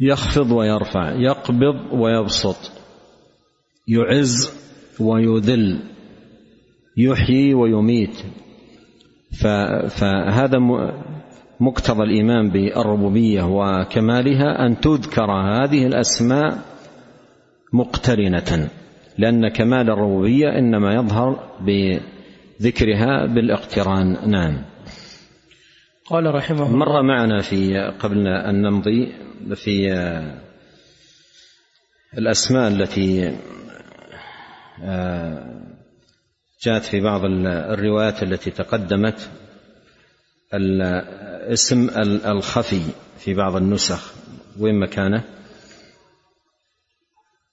يخفض 0.00 0.52
ويرفع 0.52 1.12
يقبض 1.12 1.92
ويبسط 1.92 2.72
يعز 3.88 4.52
ويذل 5.00 5.78
يحيي 6.96 7.54
ويميت. 7.54 8.16
فهذا 9.88 10.58
مقتضى 11.60 12.02
الإيمان 12.02 12.50
بالربوبية 12.50 13.42
وكمالها 13.42 14.66
أن 14.66 14.80
تذكر 14.80 15.30
هذه 15.32 15.86
الأسماء 15.86 16.58
مقترنة 17.72 18.68
لأن 19.18 19.48
كمال 19.48 19.90
الربوبية 19.90 20.58
إنما 20.58 20.94
يظهر 20.94 21.38
بذكرها 22.60 23.26
بالاقتران. 23.26 24.30
نعم. 24.30 24.64
قال 26.06 26.34
رحمه 26.34 26.66
الله 26.66 26.76
مر 26.76 27.02
معنا 27.02 27.42
في 27.42 27.78
قبل 27.98 28.26
أن 28.26 28.62
نمضي 28.62 29.12
في 29.54 29.88
الأسماء 32.18 32.68
التي 32.68 33.38
آه، 34.82 35.64
جاءت 36.62 36.84
في 36.84 37.00
بعض 37.00 37.24
الروايات 37.24 38.22
التي 38.22 38.50
تقدمت 38.50 39.30
الاسم 40.54 41.90
الخفي 42.26 42.82
في 43.18 43.34
بعض 43.34 43.56
النسخ. 43.56 44.14
وين 44.58 44.80
مكانه؟ 44.80 45.24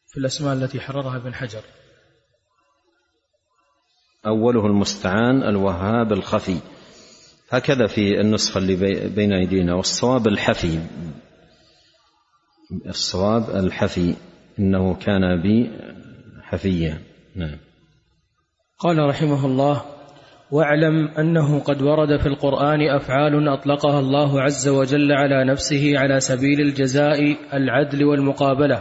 في 0.08 0.18
الأسماء 0.18 0.54
التي 0.54 0.80
حررها 0.80 1.18
ابن 1.18 1.34
حجر. 1.34 1.62
أوله 4.28 4.66
المستعان 4.66 5.44
الوهاب 5.44 6.14
الخفي. 6.14 6.58
هكذا 7.50 7.88
في 7.88 8.22
النسخة 8.22 8.58
اللي 8.58 8.76
بين 9.16 9.34
أيدينا 9.34 9.74
والصواب 9.74 10.28
الحفي. 10.28 10.80
الصواب 12.88 13.50
الحفي 13.50 14.16
إنه 14.60 14.94
كان 14.94 15.42
بي 15.42 15.72
حفيا. 16.42 17.00
نعم. 17.36 17.58
قال 18.80 18.98
رحمه 19.10 19.46
الله 19.46 19.82
واعلم 20.52 21.08
أنه 21.08 21.60
قد 21.60 21.82
ورد 21.82 22.22
في 22.22 22.28
القرآن 22.28 22.82
أفعال 22.82 23.48
أطلقها 23.48 24.00
الله 24.00 24.42
عز 24.42 24.68
وجل 24.68 25.12
على 25.12 25.46
نفسه 25.52 26.00
على 26.00 26.20
سبيل 26.20 26.62
الجزاء 26.62 27.38
العدل 27.54 28.04
والمقابلة 28.04 28.80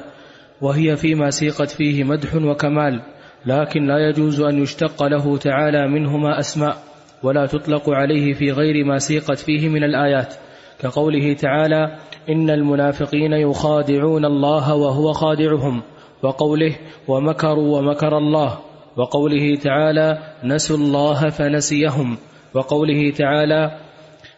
وهي 0.60 0.96
فيما 0.96 1.30
سيقت 1.30 1.70
فيه 1.70 2.04
مدح 2.04 2.34
وكمال. 2.34 3.02
لكن 3.46 3.86
لا 3.86 4.08
يجوز 4.08 4.40
أن 4.40 4.62
يشتق 4.62 5.02
له 5.02 5.36
تعالى 5.36 5.88
منهما 5.88 6.38
أسماء 6.38 6.76
ولا 7.22 7.46
تطلق 7.46 7.90
عليه 7.90 8.32
في 8.32 8.52
غير 8.52 8.84
ما 8.84 8.98
سيقت 8.98 9.38
فيه 9.38 9.68
من 9.68 9.84
الآيات. 9.84 10.34
كقوله 10.80 11.32
تعالى 11.32 11.96
إن 12.28 12.50
المنافقين 12.50 13.32
يخادعون 13.32 14.24
الله 14.24 14.74
وهو 14.74 15.12
خادعهم 15.12 15.82
وقوله 16.22 16.76
ومكروا 17.08 17.78
ومكر 17.78 18.18
الله 18.18 18.58
وقوله 18.96 19.56
تعالى 19.56 20.18
نسوا 20.44 20.76
الله 20.76 21.28
فنسيهم 21.28 22.18
وقوله 22.54 23.10
تعالى 23.10 23.70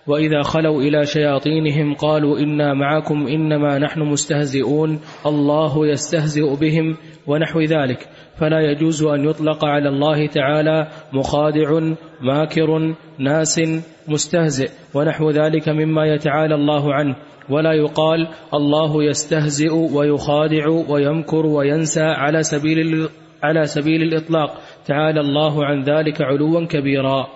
وإذا 0.07 0.43
خلوا 0.43 0.83
إلى 0.83 1.07
شياطينهم 1.07 1.95
قالوا 1.95 2.39
إنا 2.39 2.75
معكم 2.75 3.27
إنما 3.27 3.79
نحن 3.79 4.01
مستهزئون 4.01 5.01
الله 5.27 5.87
يستهزئ 5.87 6.57
بهم 6.61 6.97
ونحو 7.27 7.61
ذلك. 7.61 8.09
فلا 8.41 8.61
يجوز 8.61 9.03
أن 9.03 9.25
يطلق 9.25 9.65
على 9.65 9.89
الله 9.89 10.27
تعالى 10.27 10.89
مخادع 11.13 11.95
ماكر 12.21 12.95
ناس 13.19 13.61
مستهزئ 14.09 14.71
ونحو 14.95 15.31
ذلك 15.31 15.69
مما 15.69 16.07
يتعالى 16.07 16.55
الله 16.55 16.95
عنه. 16.95 17.17
ولا 17.51 17.73
يقال 17.73 18.29
الله 18.55 19.05
يستهزئ 19.05 19.73
ويخادع 19.95 20.69
ويمكر 20.89 21.47
وينسى 21.47 22.05
على 22.05 22.43
سبيل 22.43 23.09
على 23.43 23.67
سبيل 23.67 24.03
الإطلاق. 24.03 24.51
تعالى 24.87 25.21
الله 25.21 25.65
عن 25.65 25.83
ذلك 25.83 26.23
علوا 26.23 26.67
كبيرا. 26.67 27.27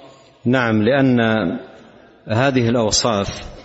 نعم 0.47 0.83
لأن 0.83 1.21
هذه 2.29 2.69
الأوصاف 2.69 3.57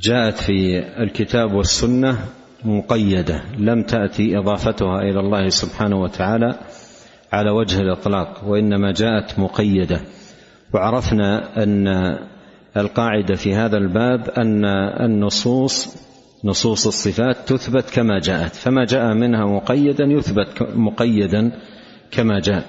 جاءت 0.00 0.34
في 0.38 0.78
الكتاب 1.02 1.52
والسنة 1.54 2.18
مقيدة 2.64 3.42
لم 3.58 3.82
تأتي 3.82 4.38
إضافتها 4.38 5.00
إلى 5.00 5.20
الله 5.20 5.48
سبحانه 5.48 6.00
وتعالى 6.00 6.58
على 7.32 7.50
وجه 7.50 7.80
الإطلاق 7.80 8.44
وإنما 8.46 8.92
جاءت 8.92 9.38
مقيدة. 9.38 10.00
وعرفنا 10.74 11.62
أن 11.62 11.88
القاعدة 12.76 13.34
في 13.34 13.54
هذا 13.54 13.76
الباب 13.76 14.28
أن 14.28 14.64
النصوص 15.04 15.96
نصوص 16.44 16.86
الصفات 16.86 17.36
تثبت 17.46 17.90
كما 17.90 18.18
جاءت 18.18 18.54
فما 18.54 18.84
جاء 18.84 19.14
منها 19.14 19.46
مقيدا 19.46 20.04
يثبت 20.04 20.62
مقيدا 20.74 21.52
كما 22.10 22.40
جاء. 22.40 22.64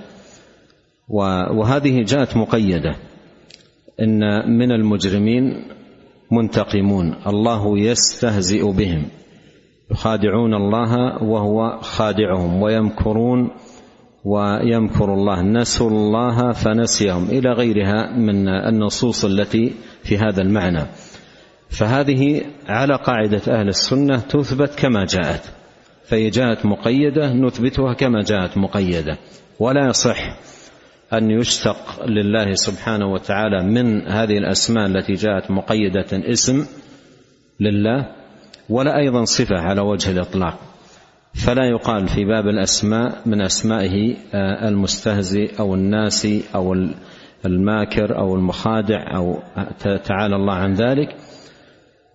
وهذه 1.10 2.04
جاءت 2.04 2.38
مقيدة. 2.38 2.96
إن 4.02 4.50
من 4.58 4.72
المجرمين 4.72 5.66
منتقمون. 6.32 7.16
الله 7.28 7.80
يستهزئ 7.80 8.72
بهم. 8.72 9.06
يخادعون 9.92 10.54
الله 10.54 11.24
وهو 11.24 11.80
خادعهم 11.82 12.62
ويمكرون 12.62 13.50
ويمكر 14.26 15.14
الله. 15.14 15.42
نسوا 15.42 15.90
الله 15.90 16.52
فنسيهم. 16.52 17.26
إلى 17.26 17.52
غيرها 17.52 18.18
من 18.18 18.48
النصوص 18.48 19.26
التي 19.26 19.74
في 20.04 20.18
هذا 20.18 20.42
المعنى. 20.42 20.86
فهذه 21.70 22.42
على 22.68 22.96
قاعدة 22.96 23.42
أهل 23.48 23.68
السنة 23.68 24.18
تثبت 24.18 24.76
كما 24.80 25.06
جاءت. 25.06 25.54
فهي 26.06 26.30
جاءت 26.30 26.66
مقيدة 26.66 27.34
نثبتها 27.34 27.94
كما 27.94 28.22
جاءت 28.22 28.58
مقيدة. 28.58 29.18
ولا 29.60 29.88
يصح 29.88 30.38
أن 31.14 31.32
يشتق 31.32 32.06
لله 32.06 32.54
سبحانه 32.54 33.14
وتعالى 33.14 33.64
من 33.64 34.08
هذه 34.08 34.38
الأسماء 34.38 34.86
التي 34.86 35.14
جاءت 35.14 35.52
مقيدة 35.52 36.06
اسم 36.12 36.66
لله 37.60 38.08
ولا 38.70 38.98
أيضا 38.98 39.26
صفة 39.26 39.56
على 39.56 39.82
وجه 39.82 40.12
الإطلاق. 40.12 40.60
فلا 41.34 41.70
يقال 41.70 42.08
في 42.08 42.26
باب 42.26 42.48
الأسماء 42.48 43.22
من 43.26 43.42
أسمائه 43.42 44.16
آه، 44.34 44.70
المستهزئ 44.70 45.60
أو 45.60 45.74
الناسي 45.74 46.44
أو 46.56 46.76
الماكر 47.46 48.18
أو 48.18 48.36
المخادع 48.36 49.16
أو 49.16 49.40
تعالى 49.84 50.36
الله 50.36 50.54
عن 50.54 50.74
ذلك. 50.74 51.16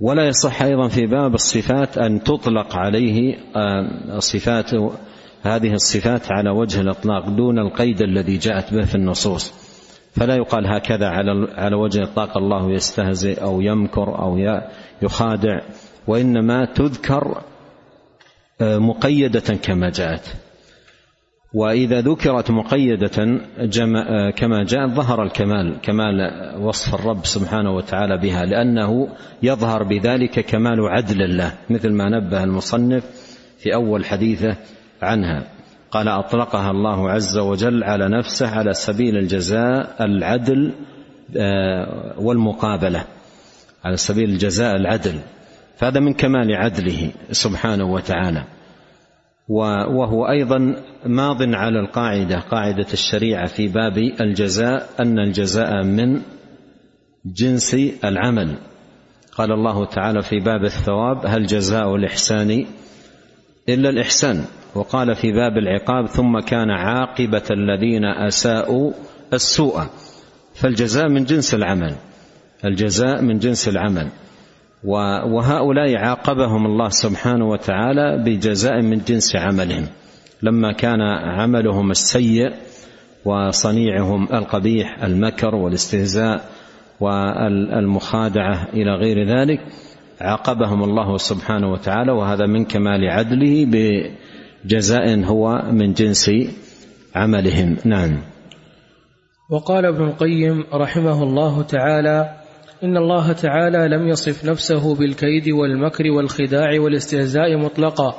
ولا 0.00 0.28
يصح 0.28 0.62
أيضا 0.62 0.88
في 0.88 1.06
باب 1.06 1.34
الصفات 1.34 1.98
أن 1.98 2.22
تطلق 2.22 2.76
عليه 2.76 3.36
آه، 3.56 4.18
صفات 4.18 4.70
هذه 5.42 5.72
الصفات 5.72 6.32
على 6.32 6.50
وجه 6.50 6.80
الإطلاق 6.80 7.28
دون 7.28 7.58
القيد 7.58 8.02
الذي 8.02 8.36
جاءت 8.36 8.74
به 8.74 8.84
في 8.84 8.94
النصوص. 8.94 9.52
فلا 10.12 10.36
يقال 10.36 10.66
هكذا 10.66 11.06
على 11.06 11.48
على 11.54 11.76
وجه 11.76 11.98
الاطلاق 11.98 12.36
الله 12.36 12.72
يستهزئ 12.72 13.42
أو 13.42 13.60
يمكر 13.60 14.18
أو 14.18 14.38
يخادع 15.02 15.60
وإنما 16.06 16.64
تذكر 16.64 17.42
آه، 18.60 18.78
مقيدة 18.78 19.54
كما 19.62 19.90
جاءت. 19.90 20.34
وإذا 21.54 22.00
ذكرت 22.00 22.50
مقيدة 22.50 23.40
آه، 23.58 24.30
كما 24.30 24.64
جاءت 24.64 24.90
ظهر 24.90 25.22
الكمال 25.22 25.76
كمال 25.82 26.30
وصف 26.60 26.94
الرب 26.94 27.26
سبحانه 27.26 27.70
وتعالى 27.70 28.18
بها 28.18 28.44
لأنه 28.44 29.08
يظهر 29.42 29.82
بذلك 29.82 30.40
كمال 30.40 30.88
عدل 30.88 31.22
الله 31.22 31.54
مثل 31.70 31.92
ما 31.92 32.08
نبه 32.08 32.44
المصنف 32.44 33.04
في 33.58 33.74
أول 33.74 34.04
حديثه 34.04 34.56
عنها. 35.02 35.44
قال 35.90 36.08
أطلقها 36.08 36.70
الله 36.70 37.10
عز 37.10 37.38
وجل 37.38 37.84
على 37.84 38.08
نفسه 38.08 38.48
على 38.48 38.74
سبيل 38.74 39.16
الجزاء 39.16 40.04
العدل 40.04 40.72
آه، 41.36 42.14
والمقابلة. 42.18 43.04
على 43.84 43.96
سبيل 43.96 44.30
الجزاء 44.30 44.76
العدل. 44.76 45.18
فهذا 45.76 46.00
من 46.00 46.12
كمال 46.12 46.54
عدله 46.54 47.10
سبحانه 47.30 47.84
وتعالى. 47.84 48.44
وهو 49.48 50.28
أيضا 50.28 50.76
ماض 51.06 51.42
على 51.42 51.80
القاعدة 51.80 52.40
قاعدة 52.40 52.86
الشريعة 52.92 53.46
في 53.46 53.68
باب 53.68 53.98
الجزاء 54.20 54.88
أن 55.00 55.18
الجزاء 55.18 55.84
من 55.84 56.20
جنس 57.24 57.74
العمل. 58.04 58.58
قال 59.38 59.52
الله 59.52 59.84
تعالى 59.84 60.22
في 60.22 60.40
باب 60.40 60.64
الثواب 60.64 61.26
هل 61.26 61.46
جزاء 61.46 61.94
الإحسان 61.94 62.66
إلا 63.68 63.88
الإحسان. 63.88 64.44
وقال 64.74 65.14
في 65.14 65.32
باب 65.32 65.58
العقاب 65.58 66.06
ثم 66.06 66.38
كان 66.40 66.70
عاقبة 66.70 67.42
الذين 67.50 68.04
أساءوا 68.04 68.92
السوء. 69.32 69.82
فالجزاء 70.54 71.08
من 71.08 71.24
جنس 71.24 71.54
العمل. 71.54 71.94
الجزاء 72.64 73.22
من 73.22 73.38
جنس 73.38 73.68
العمل. 73.68 74.08
وهؤلاء 74.84 75.96
عاقبهم 75.96 76.66
الله 76.66 76.88
سبحانه 76.88 77.48
وتعالى 77.48 78.22
بجزاء 78.24 78.82
من 78.82 78.98
جنس 78.98 79.36
عملهم. 79.36 79.86
لما 80.42 80.72
كان 80.72 81.00
عملهم 81.24 81.90
السيء 81.90 82.52
وصنيعهم 83.24 84.28
القبيح 84.32 85.04
المكر 85.04 85.54
والإستهزاء 85.54 86.44
والمخادعة 87.00 88.68
إلى 88.74 88.90
غير 88.90 89.28
ذلك 89.28 89.60
عاقبهم 90.20 90.84
الله 90.84 91.16
سبحانه 91.16 91.72
وتعالى 91.72 92.12
وهذا 92.12 92.46
من 92.46 92.64
كمال 92.64 93.10
عدله 93.10 93.66
بجزاء 94.64 95.24
هو 95.24 95.62
من 95.72 95.92
جنس 95.92 96.30
عملهم. 97.14 97.76
نعم. 97.84 98.18
وقال 99.50 99.86
ابن 99.86 100.04
القيم 100.04 100.64
رحمه 100.72 101.22
الله 101.22 101.62
تعالى 101.62 102.34
إن 102.84 102.96
الله 102.96 103.32
تعالى 103.32 103.96
لم 103.96 104.08
يصف 104.08 104.44
نفسه 104.44 104.94
بالكيد 104.94 105.48
والمكر 105.48 106.10
والخداع 106.10 106.80
والاستهزاء 106.80 107.56
مطلقا 107.56 108.14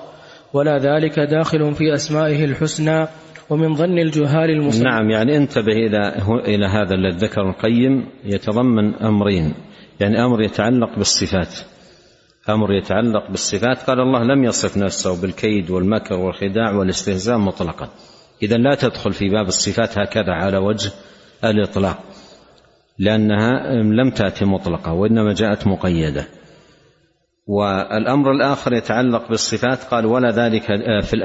ولا 0.53 0.77
ذلك 0.77 1.19
داخل 1.19 1.75
في 1.75 1.93
أسمائه 1.93 2.45
الحسنى 2.45 3.07
ومن 3.49 3.75
ظن 3.75 3.99
الجهال 3.99 4.49
المسلمين 4.49 4.87
نعم 4.87 5.09
يعني 5.09 5.37
انتبه 5.37 5.73
إلى 5.73 6.13
إلى 6.47 6.65
هذا 6.65 6.95
الذي 6.95 7.17
ذكر 7.17 7.41
القيم 7.49 8.05
يتضمن 8.25 8.95
أمرين 8.95 9.53
يعني 9.99 10.25
أمر 10.25 10.41
يتعلق 10.41 10.95
بالصفات. 10.97 11.55
أمر 12.49 12.73
يتعلق 12.73 13.29
بالصفات. 13.29 13.77
قال 13.77 13.99
الله 13.99 14.23
لم 14.23 14.43
يصف 14.43 14.77
نفسه 14.77 15.21
بالكيد 15.21 15.71
والمكر 15.71 16.13
والخداع 16.13 16.71
والاستهزاء 16.71 17.37
مطلقا. 17.37 17.89
إذا 18.43 18.57
لا 18.57 18.75
تدخل 18.75 19.13
في 19.13 19.29
باب 19.29 19.47
الصفات 19.47 19.97
هكذا 19.97 20.33
على 20.33 20.57
وجه 20.57 20.91
الإطلاق 21.43 21.99
لأنها 22.99 23.73
لم 23.73 24.11
تأتي 24.11 24.45
مطلقة 24.45 24.93
وإنما 24.93 25.33
جاءت 25.33 25.67
مقيدة. 25.67 26.27
والأمر 27.47 28.31
الآخر 28.31 28.73
يتعلق 28.73 29.29
بالصفات. 29.29 29.83
قال 29.83 30.05
ولا 30.05 30.31
ذلك 30.31 30.63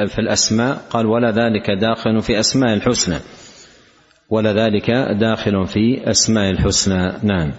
في 0.08 0.18
الأسماء. 0.18 0.78
قال 0.90 1.06
ولا 1.06 1.30
ذلك 1.30 1.70
داخل 1.70 2.22
في 2.22 2.40
أسماء 2.40 2.74
الحسنى. 2.74 3.16
ولا 4.30 4.52
ذلك 4.52 4.90
داخل 5.20 5.66
في 5.66 6.10
أسماء 6.10 6.50
الحسنى. 6.50 7.12
نعم. 7.22 7.52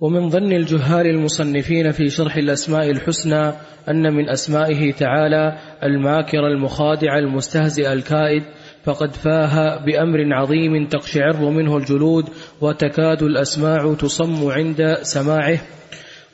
ومن 0.00 0.28
ظن 0.28 0.52
الجهال 0.52 1.06
المصنفين 1.06 1.90
في 1.90 2.08
شرح 2.08 2.36
الأسماء 2.36 2.90
الحسنى 2.90 3.52
أن 3.88 4.14
من 4.14 4.28
أسمائه 4.28 4.92
تعالى 4.92 5.58
الماكر 5.82 6.46
المخادع 6.46 7.18
المستهزئ 7.18 7.92
الكائد 7.92 8.42
فقد 8.84 9.12
فاه 9.12 9.84
بأمر 9.84 10.34
عظيم 10.34 10.86
تقشعر 10.86 11.50
منه 11.50 11.76
الجلود 11.76 12.24
وتكاد 12.60 13.22
الأسماع 13.22 13.94
تصم 13.94 14.50
عند 14.50 14.96
سماعه. 15.02 15.58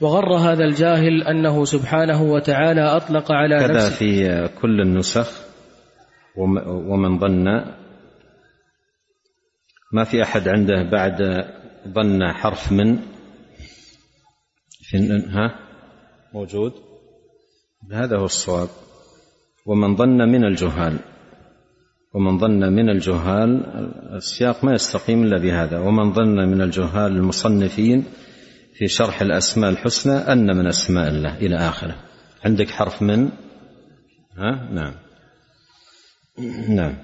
وغر 0.00 0.36
هذا 0.36 0.64
الجاهل 0.64 1.22
أنه 1.22 1.64
سبحانه 1.64 2.22
وتعالى 2.22 2.80
أطلق 2.80 3.32
على 3.32 3.58
كذا 3.58 3.74
نفسه. 3.74 3.96
في 3.96 4.48
كل 4.60 4.80
النسخ 4.80 5.46
ومن 6.66 7.18
ظن 7.18 7.44
ما 9.92 10.04
في 10.04 10.22
أحد 10.22 10.48
عنده 10.48 10.82
بعد 10.92 11.44
ظن 11.88 12.32
حرف 12.32 12.72
من 12.72 12.98
في 14.90 14.96
ها؟ 15.28 15.58
موجود؟ 16.34 16.72
هذا 17.92 18.18
هو 18.18 18.24
الصواب. 18.24 18.68
ومن 19.66 19.96
ظن 19.96 20.28
من 20.28 20.44
الجهال. 20.44 20.98
ومن 22.14 22.38
ظن 22.38 22.72
من 22.72 22.90
الجهال 22.90 23.66
السياق 24.14 24.64
ما 24.64 24.72
يستقيم 24.72 25.22
إلا 25.22 25.38
بهذا. 25.38 25.78
ومن 25.78 26.12
ظن 26.12 26.48
من 26.48 26.62
الجهال 26.62 27.12
المصنفين 27.12 28.04
في 28.74 28.88
شرح 28.88 29.20
الأسماء 29.20 29.70
الحسنى 29.70 30.14
أن 30.14 30.56
من 30.56 30.66
أسماء 30.66 31.08
الله 31.08 31.36
إلى 31.36 31.56
آخره. 31.56 31.96
عندك 32.44 32.70
حرف 32.70 33.02
من؟ 33.02 33.28
ها؟ 34.36 34.68
نعم. 34.72 34.94
نعم. 36.68 36.94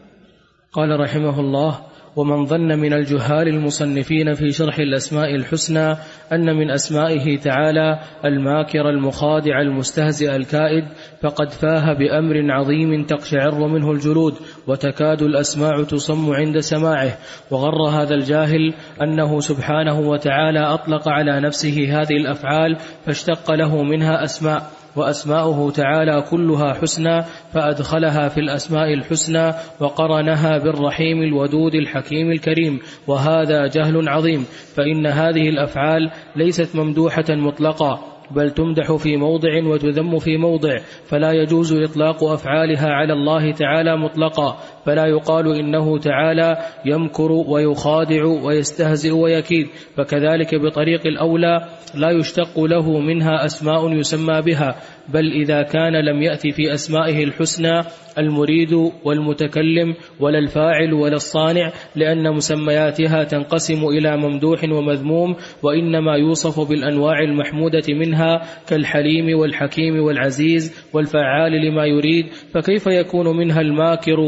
قال 0.72 1.00
رحمه 1.00 1.40
الله 1.40 1.91
ومن 2.16 2.46
ظن 2.46 2.78
من 2.78 2.92
الجهال 2.92 3.48
المصنفين 3.48 4.34
في 4.34 4.50
شرح 4.50 4.78
الأسماء 4.78 5.34
الحسنى 5.34 5.96
أن 6.32 6.56
من 6.56 6.70
أسمائه 6.70 7.38
تعالى 7.38 8.00
الماكر 8.24 8.88
المخادع 8.88 9.60
المستهزئ 9.60 10.36
الكائد 10.36 10.84
فقد 11.22 11.50
فاه 11.50 11.92
بأمر 11.92 12.52
عظيم 12.52 13.04
تقشعر 13.04 13.68
منه 13.68 13.90
الجلود 13.92 14.34
وتكاد 14.66 15.22
الأسماع 15.22 15.82
تصم 15.82 16.32
عند 16.32 16.58
سماعه. 16.58 17.18
وغر 17.50 17.88
هذا 17.88 18.14
الجاهل 18.14 18.74
أنه 19.02 19.40
سبحانه 19.40 20.00
وتعالى 20.00 20.60
أطلق 20.60 21.08
على 21.08 21.40
نفسه 21.40 22.00
هذه 22.00 22.16
الأفعال 22.16 22.76
فاشتق 23.06 23.52
له 23.52 23.82
منها 23.82 24.24
أسماء. 24.24 24.81
وأسماؤه 24.96 25.70
تعالى 25.70 26.24
كلها 26.30 26.74
حسنى 26.74 27.22
فأدخلها 27.52 28.28
في 28.28 28.40
الأسماء 28.40 28.94
الحسنى 28.94 29.52
وقرنها 29.80 30.58
بالرحيم 30.58 31.22
الودود 31.22 31.74
الحكيم 31.74 32.30
الكريم 32.30 32.80
وهذا 33.06 33.66
جهل 33.66 34.08
عظيم 34.08 34.44
فإن 34.76 35.06
هذه 35.06 35.48
الأفعال 35.48 36.10
ليست 36.36 36.76
ممدوحة 36.76 37.24
مطلقا 37.30 38.12
بل 38.30 38.50
تمدح 38.50 38.96
في 38.96 39.16
موضع 39.16 39.64
وتذم 39.64 40.18
في 40.18 40.36
موضع 40.36 40.78
فلا 41.06 41.32
يجوز 41.32 41.72
إطلاق 41.72 42.24
أفعالها 42.24 42.88
على 42.88 43.12
الله 43.12 43.52
تعالى 43.52 43.96
مطلقا 43.96 44.58
فلا 44.86 45.06
يقال 45.06 45.56
إنه 45.56 45.98
تعالى 45.98 46.56
يمكر 46.86 47.32
ويخادع 47.32 48.24
ويستهزئ 48.24 49.10
ويكيد 49.10 49.66
فكذلك 49.96 50.54
بطريق 50.54 51.06
الأولى 51.06 51.68
لا 51.94 52.10
يشتق 52.10 52.60
له 52.60 52.98
منها 53.00 53.44
أسماء 53.44 53.92
يسمى 53.92 54.42
بها 54.42 54.76
بل 55.08 55.32
إذا 55.32 55.62
كان 55.62 56.04
لم 56.04 56.22
يأتي 56.22 56.50
في 56.50 56.72
أسمائه 56.74 57.24
الحسنى 57.24 57.82
المريد 58.18 58.72
والمتكلم 59.04 59.94
ولا 60.20 60.38
الفاعل 60.38 60.92
ولا 60.92 61.14
الصانع 61.14 61.72
لأن 61.96 62.34
مسمياتها 62.34 63.24
تنقسم 63.24 63.84
إلى 63.84 64.16
ممدوح 64.16 64.64
ومذموم 64.64 65.36
وإنما 65.62 66.16
يوصف 66.16 66.68
بالأنواع 66.68 67.20
المحمودة 67.20 67.82
منها 67.88 68.42
كالحليم 68.68 69.38
والحكيم 69.38 70.02
والعزيز 70.02 70.88
والفعال 70.94 71.52
لما 71.52 71.86
يريد 71.86 72.26
فكيف 72.54 72.86
يكون 72.86 73.36
منها 73.36 73.60
الماكر 73.60 74.20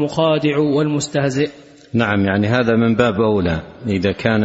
والمخادع 0.00 0.58
والمستهزئ. 0.58 1.50
نعم 1.94 2.24
يعني 2.24 2.46
هذا 2.46 2.76
من 2.76 2.94
باب 2.94 3.20
أولى. 3.20 3.60
إذا 3.86 4.12
كان 4.12 4.42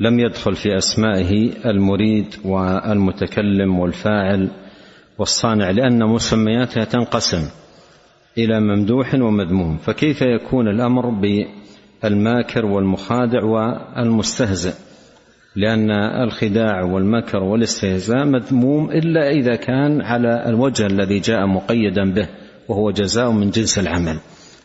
لم 0.00 0.20
يدخل 0.20 0.54
في 0.54 0.76
أسمائه 0.76 1.50
المريد 1.66 2.26
والمتكلم 2.44 3.78
والفاعل 3.78 4.50
والصانع 5.18 5.70
لأن 5.70 6.06
مسمياتها 6.06 6.84
تنقسم 6.84 7.48
إلى 8.38 8.60
ممدوح 8.60 9.14
ومذموم. 9.14 9.76
فكيف 9.76 10.22
يكون 10.22 10.68
الأمر 10.68 11.10
بالماكر 12.02 12.66
والمخادع 12.66 13.44
والمستهزئ؟ 13.44 14.74
لأن 15.56 15.90
الخداع 16.24 16.82
والمكر 16.82 17.38
والاستهزاء 17.38 18.24
مذموم 18.24 18.90
إلا 18.90 19.30
إذا 19.30 19.56
كان 19.56 20.02
على 20.02 20.48
الوجه 20.48 20.86
الذي 20.86 21.18
جاء 21.18 21.46
مقيدا 21.46 22.12
به 22.12 22.28
وهو 22.68 22.90
جزاء 22.90 23.30
من 23.30 23.50
جنس 23.50 23.78
العمل. 23.78 24.16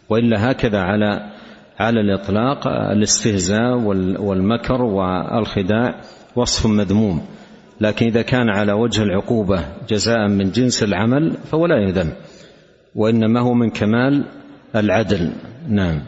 وإلا 0.10 0.52
هكذا 0.52 0.80
على 0.80 1.34
على 1.80 2.02
الإطلاق 2.02 2.68
الاستهزاء 2.68 3.78
والمكر 4.20 4.82
والخداع 4.82 6.02
وصف 6.36 6.66
مذموم. 6.66 7.26
لكن 7.82 8.06
إذا 8.06 8.22
كان 8.22 8.50
على 8.50 8.74
وجه 8.74 9.04
العقوبة 9.04 9.66
جزاء 9.90 10.28
من 10.28 10.52
جنس 10.52 10.84
العمل 10.84 11.32
فهو 11.32 11.66
لا 11.66 11.90
يذم 11.90 12.14
وإنما 12.96 13.42
هو 13.42 13.54
من 13.54 13.70
كمال 13.70 14.26
العدل. 14.76 15.32
نعم. 15.70 16.02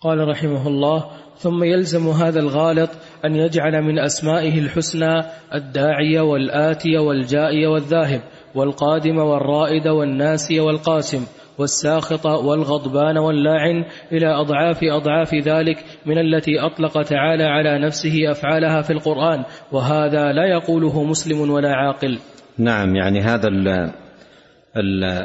قال 0.00 0.28
رحمه 0.28 0.68
الله 0.68 1.04
ثم 1.38 1.64
يلزم 1.64 2.08
هذا 2.08 2.40
الغالط 2.40 2.90
أن 3.24 3.36
يجعل 3.36 3.82
من 3.82 3.98
أسمائه 3.98 4.58
الحسنى 4.58 5.24
الداعي 5.54 6.18
والاتي 6.20 6.98
والجائي 6.98 7.66
والذاهب 7.66 8.20
والقادم 8.54 9.18
والرائد 9.18 9.88
والناسي 9.88 10.60
والقاسم 10.60 11.26
والساخط 11.58 12.26
والغضبان 12.26 13.18
واللاعن 13.18 13.84
إلى 14.12 14.26
أضعاف 14.26 14.78
أضعاف 14.82 15.34
ذلك 15.34 15.84
من 16.06 16.18
التي 16.18 16.60
أطلق 16.60 17.02
تعالى 17.02 17.44
على 17.44 17.86
نفسه 17.86 18.30
أفعالها 18.30 18.82
في 18.82 18.92
القرآن 18.92 19.44
وهذا 19.72 20.32
لا 20.32 20.46
يقوله 20.46 21.04
مسلم 21.04 21.50
ولا 21.50 21.74
عاقل. 21.74 22.18
نعم 22.58 22.96
يعني 22.96 23.20
هذا 23.20 23.48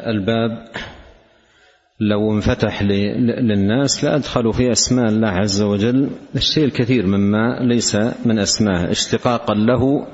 الباب 0.07 0.67
لو 1.99 2.33
انفتح 2.33 2.83
للناس 2.83 4.03
لأدخلوا 4.03 4.51
في 4.51 4.71
أسماء 4.71 5.09
الله 5.09 5.27
عز 5.27 5.61
وجل. 5.61 6.09
الشيء 6.35 6.65
الكثير 6.65 7.05
مما 7.07 7.59
ليس 7.61 7.95
من 8.25 8.39
أسماء 8.39 8.91
اشتقاقا 8.91 9.53
له 9.53 10.07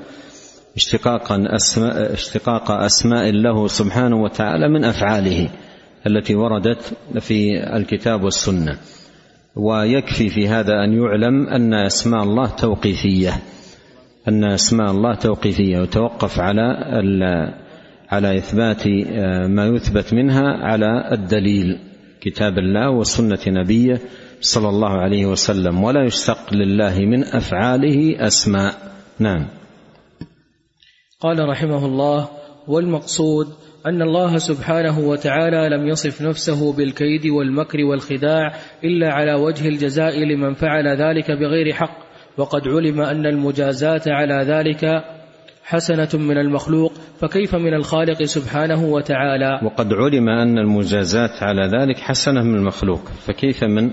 اشتقاقا 0.76 1.44
أسماء 1.56 2.12
اشتقاق 2.12 2.70
أسماء 2.70 3.30
له 3.30 3.66
سبحانه 3.66 4.22
وتعالى 4.22 4.68
من 4.68 4.84
أفعاله. 4.84 5.48
التي 6.06 6.34
وردت 6.34 6.96
في 7.20 7.64
الكتاب 7.76 8.22
والسنة. 8.22 8.78
ويكفي 9.56 10.28
في 10.28 10.48
هذا 10.48 10.72
أن 10.84 10.92
يعلم 10.92 11.48
أن 11.48 11.74
أسماء 11.74 12.22
الله 12.22 12.46
توقيفية 12.46 13.32
أن 14.28 14.44
أسماء 14.44 14.90
الله 14.90 15.14
توقيفية 15.14 15.80
وتوقف 15.80 16.40
على 16.40 16.62
على 18.08 18.38
إثبات 18.38 18.86
آه، 18.86 19.46
ما 19.46 19.66
يثبت 19.66 20.14
منها 20.14 20.42
على 20.42 21.12
الدليل 21.12 21.78
كتاب 22.20 22.58
الله 22.58 22.90
وسنة 22.90 23.38
نبيه 23.46 24.00
صلى 24.40 24.68
الله 24.68 24.90
عليه 24.90 25.26
وسلم. 25.26 25.84
ولا 25.84 26.04
يشتق 26.04 26.54
لله 26.54 26.98
من 26.98 27.24
أفعاله 27.24 28.26
أسماء. 28.26 28.74
نعم. 29.18 29.46
قال 31.20 31.48
رحمه 31.48 31.86
الله 31.86 32.28
والمقصود 32.68 33.48
أن 33.86 34.02
الله 34.02 34.36
سبحانه 34.36 34.98
وتعالى 34.98 35.76
لم 35.76 35.86
يصف 35.86 36.22
نفسه 36.22 36.72
بالكيد 36.72 37.26
والمكر 37.26 37.84
والخداع 37.84 38.52
إلا 38.84 39.12
على 39.12 39.34
وجه 39.34 39.68
الجزاء 39.68 40.24
لمن 40.24 40.54
فعل 40.54 40.88
ذلك 40.88 41.30
بغير 41.30 41.72
حق. 41.72 42.06
وقد 42.38 42.68
علم 42.68 43.00
أن 43.00 43.26
المجازات 43.26 44.08
على 44.08 44.34
ذلك 44.34 45.04
حسنة 45.64 46.08
من 46.14 46.38
المخلوق 46.38 46.92
فكيف 47.20 47.54
من 47.54 47.74
الخالق 47.74 48.22
سبحانه 48.22 48.84
وتعالى؟ 48.84 49.60
وقد 49.62 49.92
علم 49.92 50.28
أن 50.28 50.58
المجازات 50.58 51.30
على 51.42 51.66
ذلك 51.66 51.98
حسنة 51.98 52.42
من 52.42 52.54
المخلوق 52.54 53.08
فكيف 53.08 53.64
من 53.64 53.90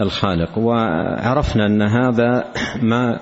الخالق؟ 0.00 0.58
وعرفنا 0.58 1.66
أن 1.66 1.82
هذا 1.82 2.44
ما 2.90 3.20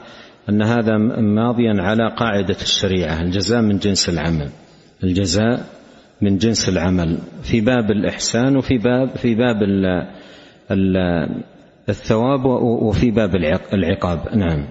أن 0.48 0.62
هذا 0.62 0.96
ماضيا 1.20 1.74
على 1.78 2.14
قاعدة 2.16 2.56
الشريعة 2.62 3.20
الجزاء 3.20 3.62
من 3.62 3.78
جنس 3.78 4.08
العمل. 4.08 4.50
الجزاء 5.04 5.75
من 6.20 6.38
جنس 6.38 6.68
العمل 6.68 7.18
في 7.42 7.60
باب 7.60 7.90
الإحسان 7.90 8.56
وفي 8.56 8.78
باب 8.78 9.16
في 9.16 9.34
باب 9.34 9.62
الثواب 11.88 12.44
وفي 12.62 13.10
باب 13.10 13.34
العقاب. 13.72 14.36
نعم. 14.36 14.68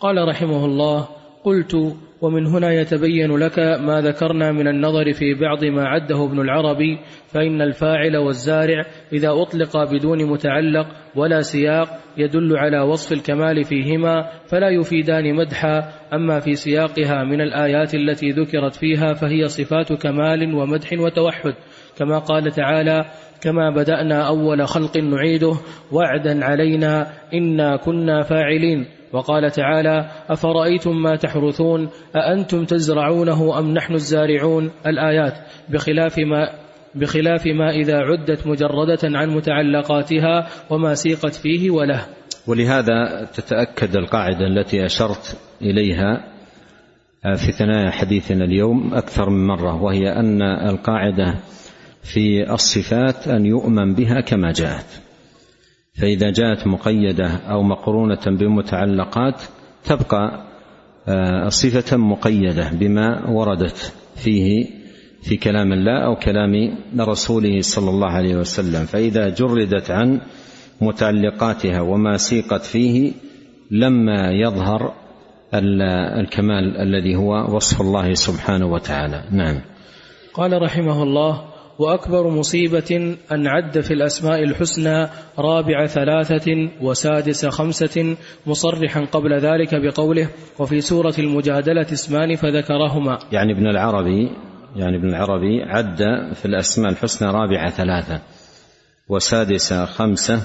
قال 0.00 0.28
رحمه 0.28 0.64
الله 0.64 1.08
قلت 1.44 1.96
ومن 2.20 2.46
هنا 2.46 2.72
يتبين 2.72 3.36
لك 3.36 3.58
ما 3.58 4.00
ذكرنا 4.00 4.52
من 4.52 4.68
النظر 4.68 5.12
في 5.12 5.34
بعض 5.34 5.64
ما 5.64 5.88
عده 5.88 6.24
ابن 6.24 6.40
العربي 6.40 6.98
فإن 7.28 7.62
الفاعل 7.62 8.16
والزارع 8.16 8.84
إذا 9.12 9.30
أطلق 9.30 9.92
بدون 9.92 10.24
متعلق 10.24 10.86
ولا 11.16 11.40
سياق 11.40 11.88
يدل 12.16 12.56
على 12.56 12.80
وصف 12.80 13.12
الكمال 13.12 13.64
فيهما 13.64 14.30
فلا 14.50 14.68
يفيدان 14.68 15.34
مدحا 15.34 15.92
أما 16.12 16.40
في 16.40 16.54
سياقها 16.54 17.24
من 17.24 17.40
الآيات 17.40 17.94
التي 17.94 18.30
ذكرت 18.30 18.74
فيها 18.74 19.12
فهي 19.12 19.48
صفات 19.48 19.92
كمال 19.92 20.54
ومدح 20.54 20.92
وتوحد. 20.92 21.54
كما 21.98 22.18
قال 22.18 22.50
تعالى 22.50 23.04
كما 23.42 23.70
بدأنا 23.70 24.28
أول 24.28 24.68
خلق 24.68 24.96
نعيده 24.96 25.52
وعدا 25.92 26.44
علينا 26.44 27.06
إنا 27.34 27.76
كنا 27.76 28.22
فاعلين 28.22 28.97
وقال 29.12 29.50
تعالى 29.50 30.10
أفرأيتم 30.28 31.02
ما 31.02 31.16
تحرثون 31.16 31.88
أأنتم 32.16 32.64
تزرعونه 32.64 33.58
أم 33.58 33.74
نحن 33.74 33.94
الزارعون 33.94 34.70
الآيات 34.86 35.34
بخلاف 35.68 36.18
ما 36.18 36.48
بخلاف 36.94 37.46
ما 37.46 37.70
إذا 37.70 37.98
عدت 37.98 38.46
مجردة 38.46 38.98
عن 39.04 39.28
متعلقاتها 39.28 40.48
وما 40.70 40.94
سيقت 40.94 41.34
فيه 41.34 41.70
وله. 41.70 42.06
ولهذا 42.46 43.24
تتأكد 43.34 43.96
القاعدة 43.96 44.46
التي 44.46 44.84
أشرت 44.86 45.38
إليها 45.62 46.24
في 47.22 47.52
ثنايا 47.52 47.90
حديثنا 47.90 48.44
اليوم 48.44 48.94
أكثر 48.94 49.30
من 49.30 49.46
مرة 49.46 49.82
وهي 49.82 50.12
أن 50.12 50.42
القاعدة 50.42 51.34
في 52.02 52.52
الصفات 52.52 53.28
أن 53.28 53.46
يؤمن 53.46 53.94
بها 53.94 54.20
كما 54.20 54.52
جاءت. 54.52 55.07
فإذا 56.00 56.30
جاءت 56.30 56.66
مقيدة 56.66 57.26
أو 57.26 57.62
مقرونة 57.62 58.20
بمتعلقات 58.26 59.42
تبقى 59.84 60.44
آه، 61.08 61.48
صفة 61.48 61.96
مقيدة 61.96 62.70
بما 62.72 63.30
وردت 63.30 63.92
فيه 64.16 64.66
في 65.22 65.36
كلام 65.36 65.72
الله 65.72 66.04
أو 66.04 66.16
كلام 66.16 66.78
رسوله 67.00 67.60
صلى 67.60 67.90
الله 67.90 68.08
عليه 68.08 68.36
وسلم. 68.36 68.84
فإذا 68.84 69.28
جردت 69.28 69.90
عن 69.90 70.20
متعلقاتها 70.80 71.80
وما 71.80 72.16
سيقت 72.16 72.62
فيه 72.62 73.12
لما 73.70 74.30
يظهر 74.30 74.92
الكمال 76.20 76.76
الذي 76.76 77.16
هو 77.16 77.56
وصف 77.56 77.80
الله 77.80 78.14
سبحانه 78.14 78.66
وتعالى. 78.66 79.24
نعم. 79.30 79.60
قال 80.34 80.62
رحمه 80.62 81.02
الله 81.02 81.44
وأكبر 81.78 82.28
مصيبة 82.30 83.16
أن 83.32 83.46
عد 83.46 83.80
في 83.80 83.94
الأسماء 83.94 84.42
الحسنى 84.42 85.08
رابع 85.38 85.86
ثلاثة 85.86 86.70
وسادس 86.80 87.46
خمسة 87.46 88.16
مصرحا 88.46 89.04
قبل 89.04 89.40
ذلك 89.40 89.74
بقوله 89.74 90.28
وفي 90.58 90.80
سورة 90.80 91.14
المجادلة 91.18 91.92
اسمان 91.92 92.36
فذكرهما. 92.36 93.18
يعني 93.32 93.52
ابن 93.52 93.66
العربي 93.66 94.30
يعني 94.76 94.96
ابن 94.96 95.08
العربي 95.08 95.62
عد 95.62 95.98
في 96.34 96.44
الأسماء 96.44 96.90
الحسنى 96.90 97.30
رابع 97.30 97.68
ثلاثة 97.68 98.20
وسادس 99.08 99.72
خمسة 99.72 100.42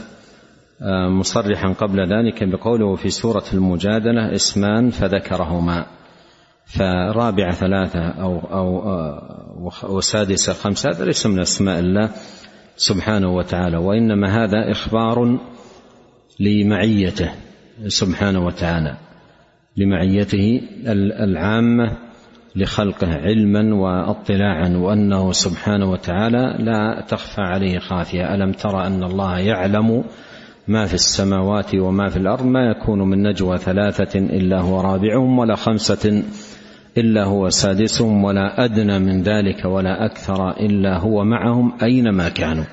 آه، 0.82 1.10
مصرحا 1.10 1.74
قبل 1.74 2.00
ذلك 2.00 2.44
بقوله 2.44 2.96
في 2.96 3.10
سورة 3.10 3.44
المجادلة 3.54 4.36
اسمان 4.36 4.90
فذكرهما. 4.90 5.86
فرابع 6.66 7.52
ثلاثة 7.52 8.00
أو 8.00 8.40
أو 8.40 8.90
آه، 8.90 9.72
وسادسة 9.84 10.54
خمسة 10.54 10.90
هذا 10.90 11.06
ليس 11.06 11.26
من 11.26 11.40
أسماء 11.40 11.80
الله 11.80 12.10
سبحانه 12.76 13.36
وتعالى 13.36 13.78
وإنما 13.78 14.44
هذا 14.44 14.72
إخبار 14.72 15.40
لمعيته 16.40 17.32
سبحانه 17.88 18.46
وتعالى 18.46 18.98
لمعيته 19.78 20.62
العامة 21.20 21.98
لخلقه 22.56 23.14
علما 23.14 23.76
واطلاعا 23.76 24.78
وأنه 24.78 25.32
سبحانه 25.32 25.92
وتعالى 25.92 26.56
لا 26.60 27.06
تخفى 27.08 27.42
عليه 27.42 27.80
خافية 27.80 28.34
ألم 28.34 28.52
ترى 28.52 28.88
أن 28.88 29.04
الله 29.04 29.40
يعلم 29.40 30.04
ما 30.68 30.86
في 30.86 30.94
السماوات 30.94 31.76
وما 31.76 32.10
في 32.10 32.18
الأرض 32.18 32.46
ما 32.46 32.72
يكون 32.72 33.00
من 33.00 33.24
نجوى 33.24 33.58
ثلاثة 33.58 34.20
إلا 34.20 34.60
هو 34.60 34.82
رابعهم 34.82 35.40
ولا 35.40 35.56
خمسة 35.56 36.24
إلا 36.98 37.24
هو 37.24 37.50
سادسهم 37.50 38.24
ولا 38.24 38.66
أدنى 38.66 39.00
من 39.00 39.22
ذلك 39.22 39.66
ولا 39.66 40.06
أكثر 40.06 40.52
إلا 40.52 40.98
هو 40.98 41.24
معهم 41.24 41.74
أينما 41.84 42.30
كانوا. 42.30 42.66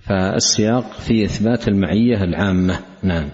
فالسياق 0.00 0.92
في 0.92 1.24
إثبات 1.24 1.68
المعية 1.68 2.24
العامة. 2.24 2.78
نعم. 3.02 3.28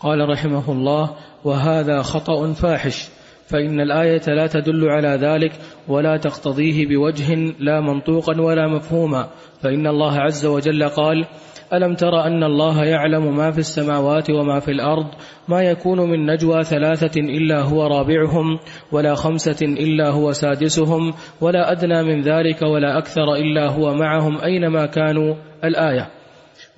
قال 0.00 0.28
رحمه 0.28 0.72
الله 0.72 1.10
وهذا 1.44 2.02
خطأ 2.02 2.52
فاحش 2.52 3.08
فإن 3.46 3.80
الآية 3.80 4.22
لا 4.26 4.46
تدل 4.46 4.88
على 4.88 5.08
ذلك 5.08 5.52
ولا 5.88 6.16
تقتضيه 6.16 6.86
بوجه 6.86 7.34
لا 7.58 7.80
منطوقا 7.80 8.40
ولا 8.40 8.68
مفهوما 8.68 9.28
فإن 9.62 9.86
الله 9.86 10.20
عز 10.20 10.46
وجل 10.46 10.88
قال 10.88 11.26
ألم 11.72 11.94
تر 11.94 12.26
أن 12.26 12.44
الله 12.44 12.84
يعلم 12.84 13.36
ما 13.36 13.50
في 13.50 13.58
السماوات 13.58 14.30
وما 14.30 14.60
في 14.60 14.70
الأرض؟ 14.70 15.06
ما 15.48 15.62
يكون 15.62 16.00
من 16.10 16.26
نجوى 16.26 16.64
ثلاثة 16.64 17.20
إلا 17.20 17.60
هو 17.60 17.86
رابعهم 17.86 18.58
ولا 18.92 19.14
خمسة 19.14 19.56
إلا 19.62 20.10
هو 20.10 20.32
سادسهم 20.32 21.14
ولا 21.40 21.72
أدنى 21.72 22.02
من 22.02 22.22
ذلك 22.22 22.62
ولا 22.62 22.98
أكثر 22.98 23.34
إلا 23.34 23.68
هو 23.68 23.94
معهم 23.94 24.40
أينما 24.40 24.86
كانوا. 24.86 25.34
الآية. 25.64 26.08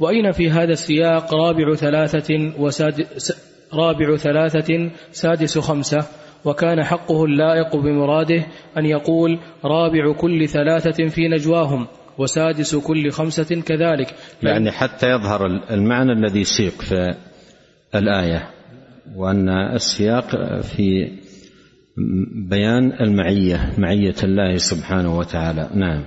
وأين 0.01 0.33
في 0.33 0.51
هذا 0.51 0.73
السياق 0.73 1.35
رابع 1.35 1.75
ثلاثة 1.75 2.53
وساد 2.59 3.07
رابع 3.75 4.17
ثلاثة 4.17 4.91
سادس 5.11 5.59
خمسة؟ 5.59 6.05
وكان 6.45 6.85
حقه 6.85 7.25
اللائق 7.25 7.77
بمراده 7.77 8.47
أن 8.79 8.87
يقول 8.87 9.39
رابع 9.65 10.13
كل 10.13 10.49
ثلاثة 10.49 11.09
في 11.09 11.29
نجواهم. 11.29 11.87
وسادس 12.19 12.77
كل 12.77 13.11
خمسة 13.11 13.63
كذلك. 13.63 14.15
يعني 14.43 14.71
حتى 14.71 15.11
يظهر 15.11 15.47
المعنى 15.71 16.13
الذي 16.13 16.45
سيق 16.45 16.83
في 16.83 17.15
الآية 17.95 18.51
وأن 19.17 19.49
السياق 19.49 20.61
في 20.61 21.09
بيان 22.51 22.93
المعية 23.01 23.73
معية 23.79 24.15
الله 24.25 24.57
سبحانه 24.57 25.19
وتعالى. 25.19 25.71
نعم. 25.75 26.05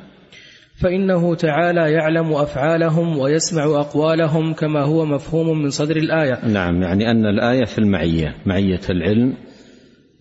فإنه 0.81 1.35
تعالى 1.35 1.91
يعلم 1.91 2.33
أفعالهم 2.33 3.17
ويسمع 3.17 3.63
أقوالهم 3.63 4.53
كما 4.53 4.81
هو 4.83 5.05
مفهوم 5.05 5.61
من 5.61 5.69
صدر 5.69 5.95
الآية. 5.95 6.45
نعم 6.45 6.81
يعني 6.81 7.11
أن 7.11 7.25
الآية 7.25 7.65
في 7.65 7.79
المعية 7.79 8.35
معية 8.45 8.79
العلم 8.89 9.33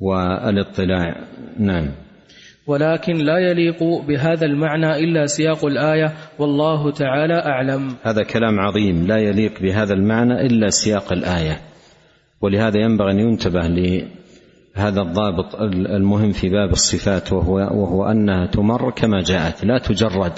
والإطلاع. 0.01 1.25
نعم. 1.59 1.89
ولكن 2.69 3.17
لا 3.17 3.39
يليق 3.39 3.83
بهذا 4.09 4.47
المعنى 4.47 4.97
إلا 4.97 5.27
سياق 5.27 5.65
الآية 5.65 6.13
والله 6.39 6.91
تعالى 6.91 7.35
أعلم. 7.35 7.95
هذا 8.03 8.23
كلام 8.23 8.61
عظيم 8.61 9.07
لا 9.07 9.17
يليق 9.17 9.63
بهذا 9.63 9.95
المعنى 9.95 10.47
إلا 10.47 10.71
سياق 10.71 11.13
الآية. 11.13 11.61
ولهذا 12.41 12.81
ينبغي 12.81 13.13
أن 13.13 13.19
ينتبه 13.19 13.69
لهذا 13.69 15.01
الضابط 15.01 15.55
المهم 15.71 16.33
في 16.33 16.49
باب 16.49 16.71
الصفات 16.71 17.33
وهو, 17.33 17.55
وهو 17.55 18.05
أنها 18.05 18.47
تمر 18.47 18.91
كما 18.91 19.23
جاءت 19.23 19.65
لا 19.65 19.79
تجرد 19.79 20.33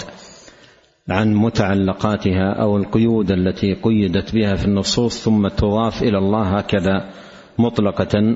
عن 1.09 1.33
متعلقاتها 1.33 2.53
أو 2.61 2.77
القيود 2.77 3.31
التي 3.31 3.73
قيدت 3.73 4.35
بها 4.35 4.55
في 4.55 4.65
النصوص 4.65 5.23
ثم 5.23 5.47
تضاف 5.47 6.03
إلى 6.03 6.17
الله 6.17 6.57
هكذا 6.57 7.09
مطلقة 7.57 8.35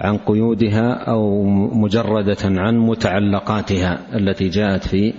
عن 0.00 0.16
قيودها 0.16 0.92
أو 0.92 1.44
مجردة 1.74 2.38
عن 2.44 2.78
متعلقاتها 2.78 4.16
التي 4.16 4.48
جاءت 4.48 4.88
في 4.88 5.14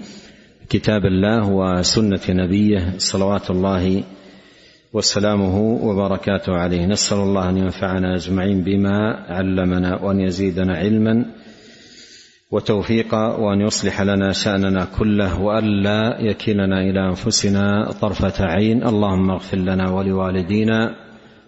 كتاب 0.69 1.05
الله 1.05 1.49
وسنة 1.49 2.19
نبيه 2.29 2.93
صلوات 2.97 3.51
الله 3.51 4.03
وسلامه 4.93 5.57
وبركاته 5.59 6.53
عليه. 6.53 6.85
نسأل 6.85 7.17
الله 7.17 7.49
أن 7.49 7.57
ينفعنا 7.57 8.15
أجمعين 8.15 8.63
بما 8.63 9.25
علمنا 9.29 10.01
وأن 10.03 10.19
يزيدنا 10.19 10.77
علما 10.77 11.25
وتوفيقا 12.51 13.35
وأن 13.35 13.61
يصلح 13.61 14.01
لنا 14.01 14.31
شأننا 14.31 14.87
كله 14.99 15.41
والا 15.41 16.17
يكلنا 16.19 16.81
إلى 16.81 17.09
أنفسنا 17.09 17.91
طرفة 18.01 18.45
عين. 18.45 18.83
اللهم 18.87 19.31
اغفر 19.31 19.57
لنا 19.57 19.89
ولوالدينا 19.89 20.95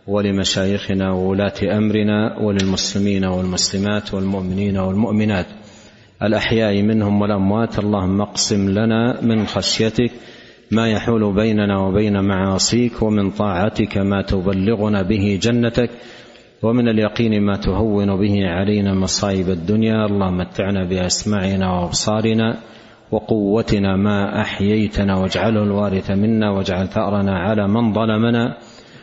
ولمشايخنا 0.08 1.12
وولاة 1.12 1.78
أمرنا 1.78 2.40
وللمسلمين 2.40 3.26
والمسلمات 3.26 4.14
والمؤمنين 4.14 4.78
والمؤمنات. 4.78 5.46
الأحياء 6.24 6.82
منهم 6.82 7.22
والأموات 7.22 7.80
اللهم 7.80 8.22
اقسم 8.22 8.70
لنا 8.70 9.22
من 9.22 9.46
خشيتك 9.46 10.12
ما 10.72 10.90
يحول 10.90 11.34
بيننا 11.34 11.80
وبين 11.80 12.24
معاصيك 12.24 13.02
ومن 13.02 13.32
طاعتك 13.32 13.98
ما 13.98 14.22
تبلغنا 14.22 15.02
به 15.02 15.40
جنتك 15.42 15.90
ومن 16.64 16.90
اليقين 16.90 17.42
ما 17.42 17.56
تهون 17.58 18.16
به 18.16 18.48
علينا 18.48 18.94
مصائب 18.94 19.50
الدنيا. 19.50 20.06
اللهم 20.06 20.38
متعنا 20.38 20.84
بأسماعنا 20.84 21.74
وأبصارنا 21.74 22.58
وقوتنا 23.12 23.96
ما 23.96 24.42
أحييتنا 24.42 25.18
واجعله 25.18 25.64
الوارث 25.64 26.12
منا 26.12 26.52
واجعل 26.52 26.88
ثأرنا 26.88 27.40
على 27.40 27.68
من 27.68 27.94
ظلمنا. 27.94 28.58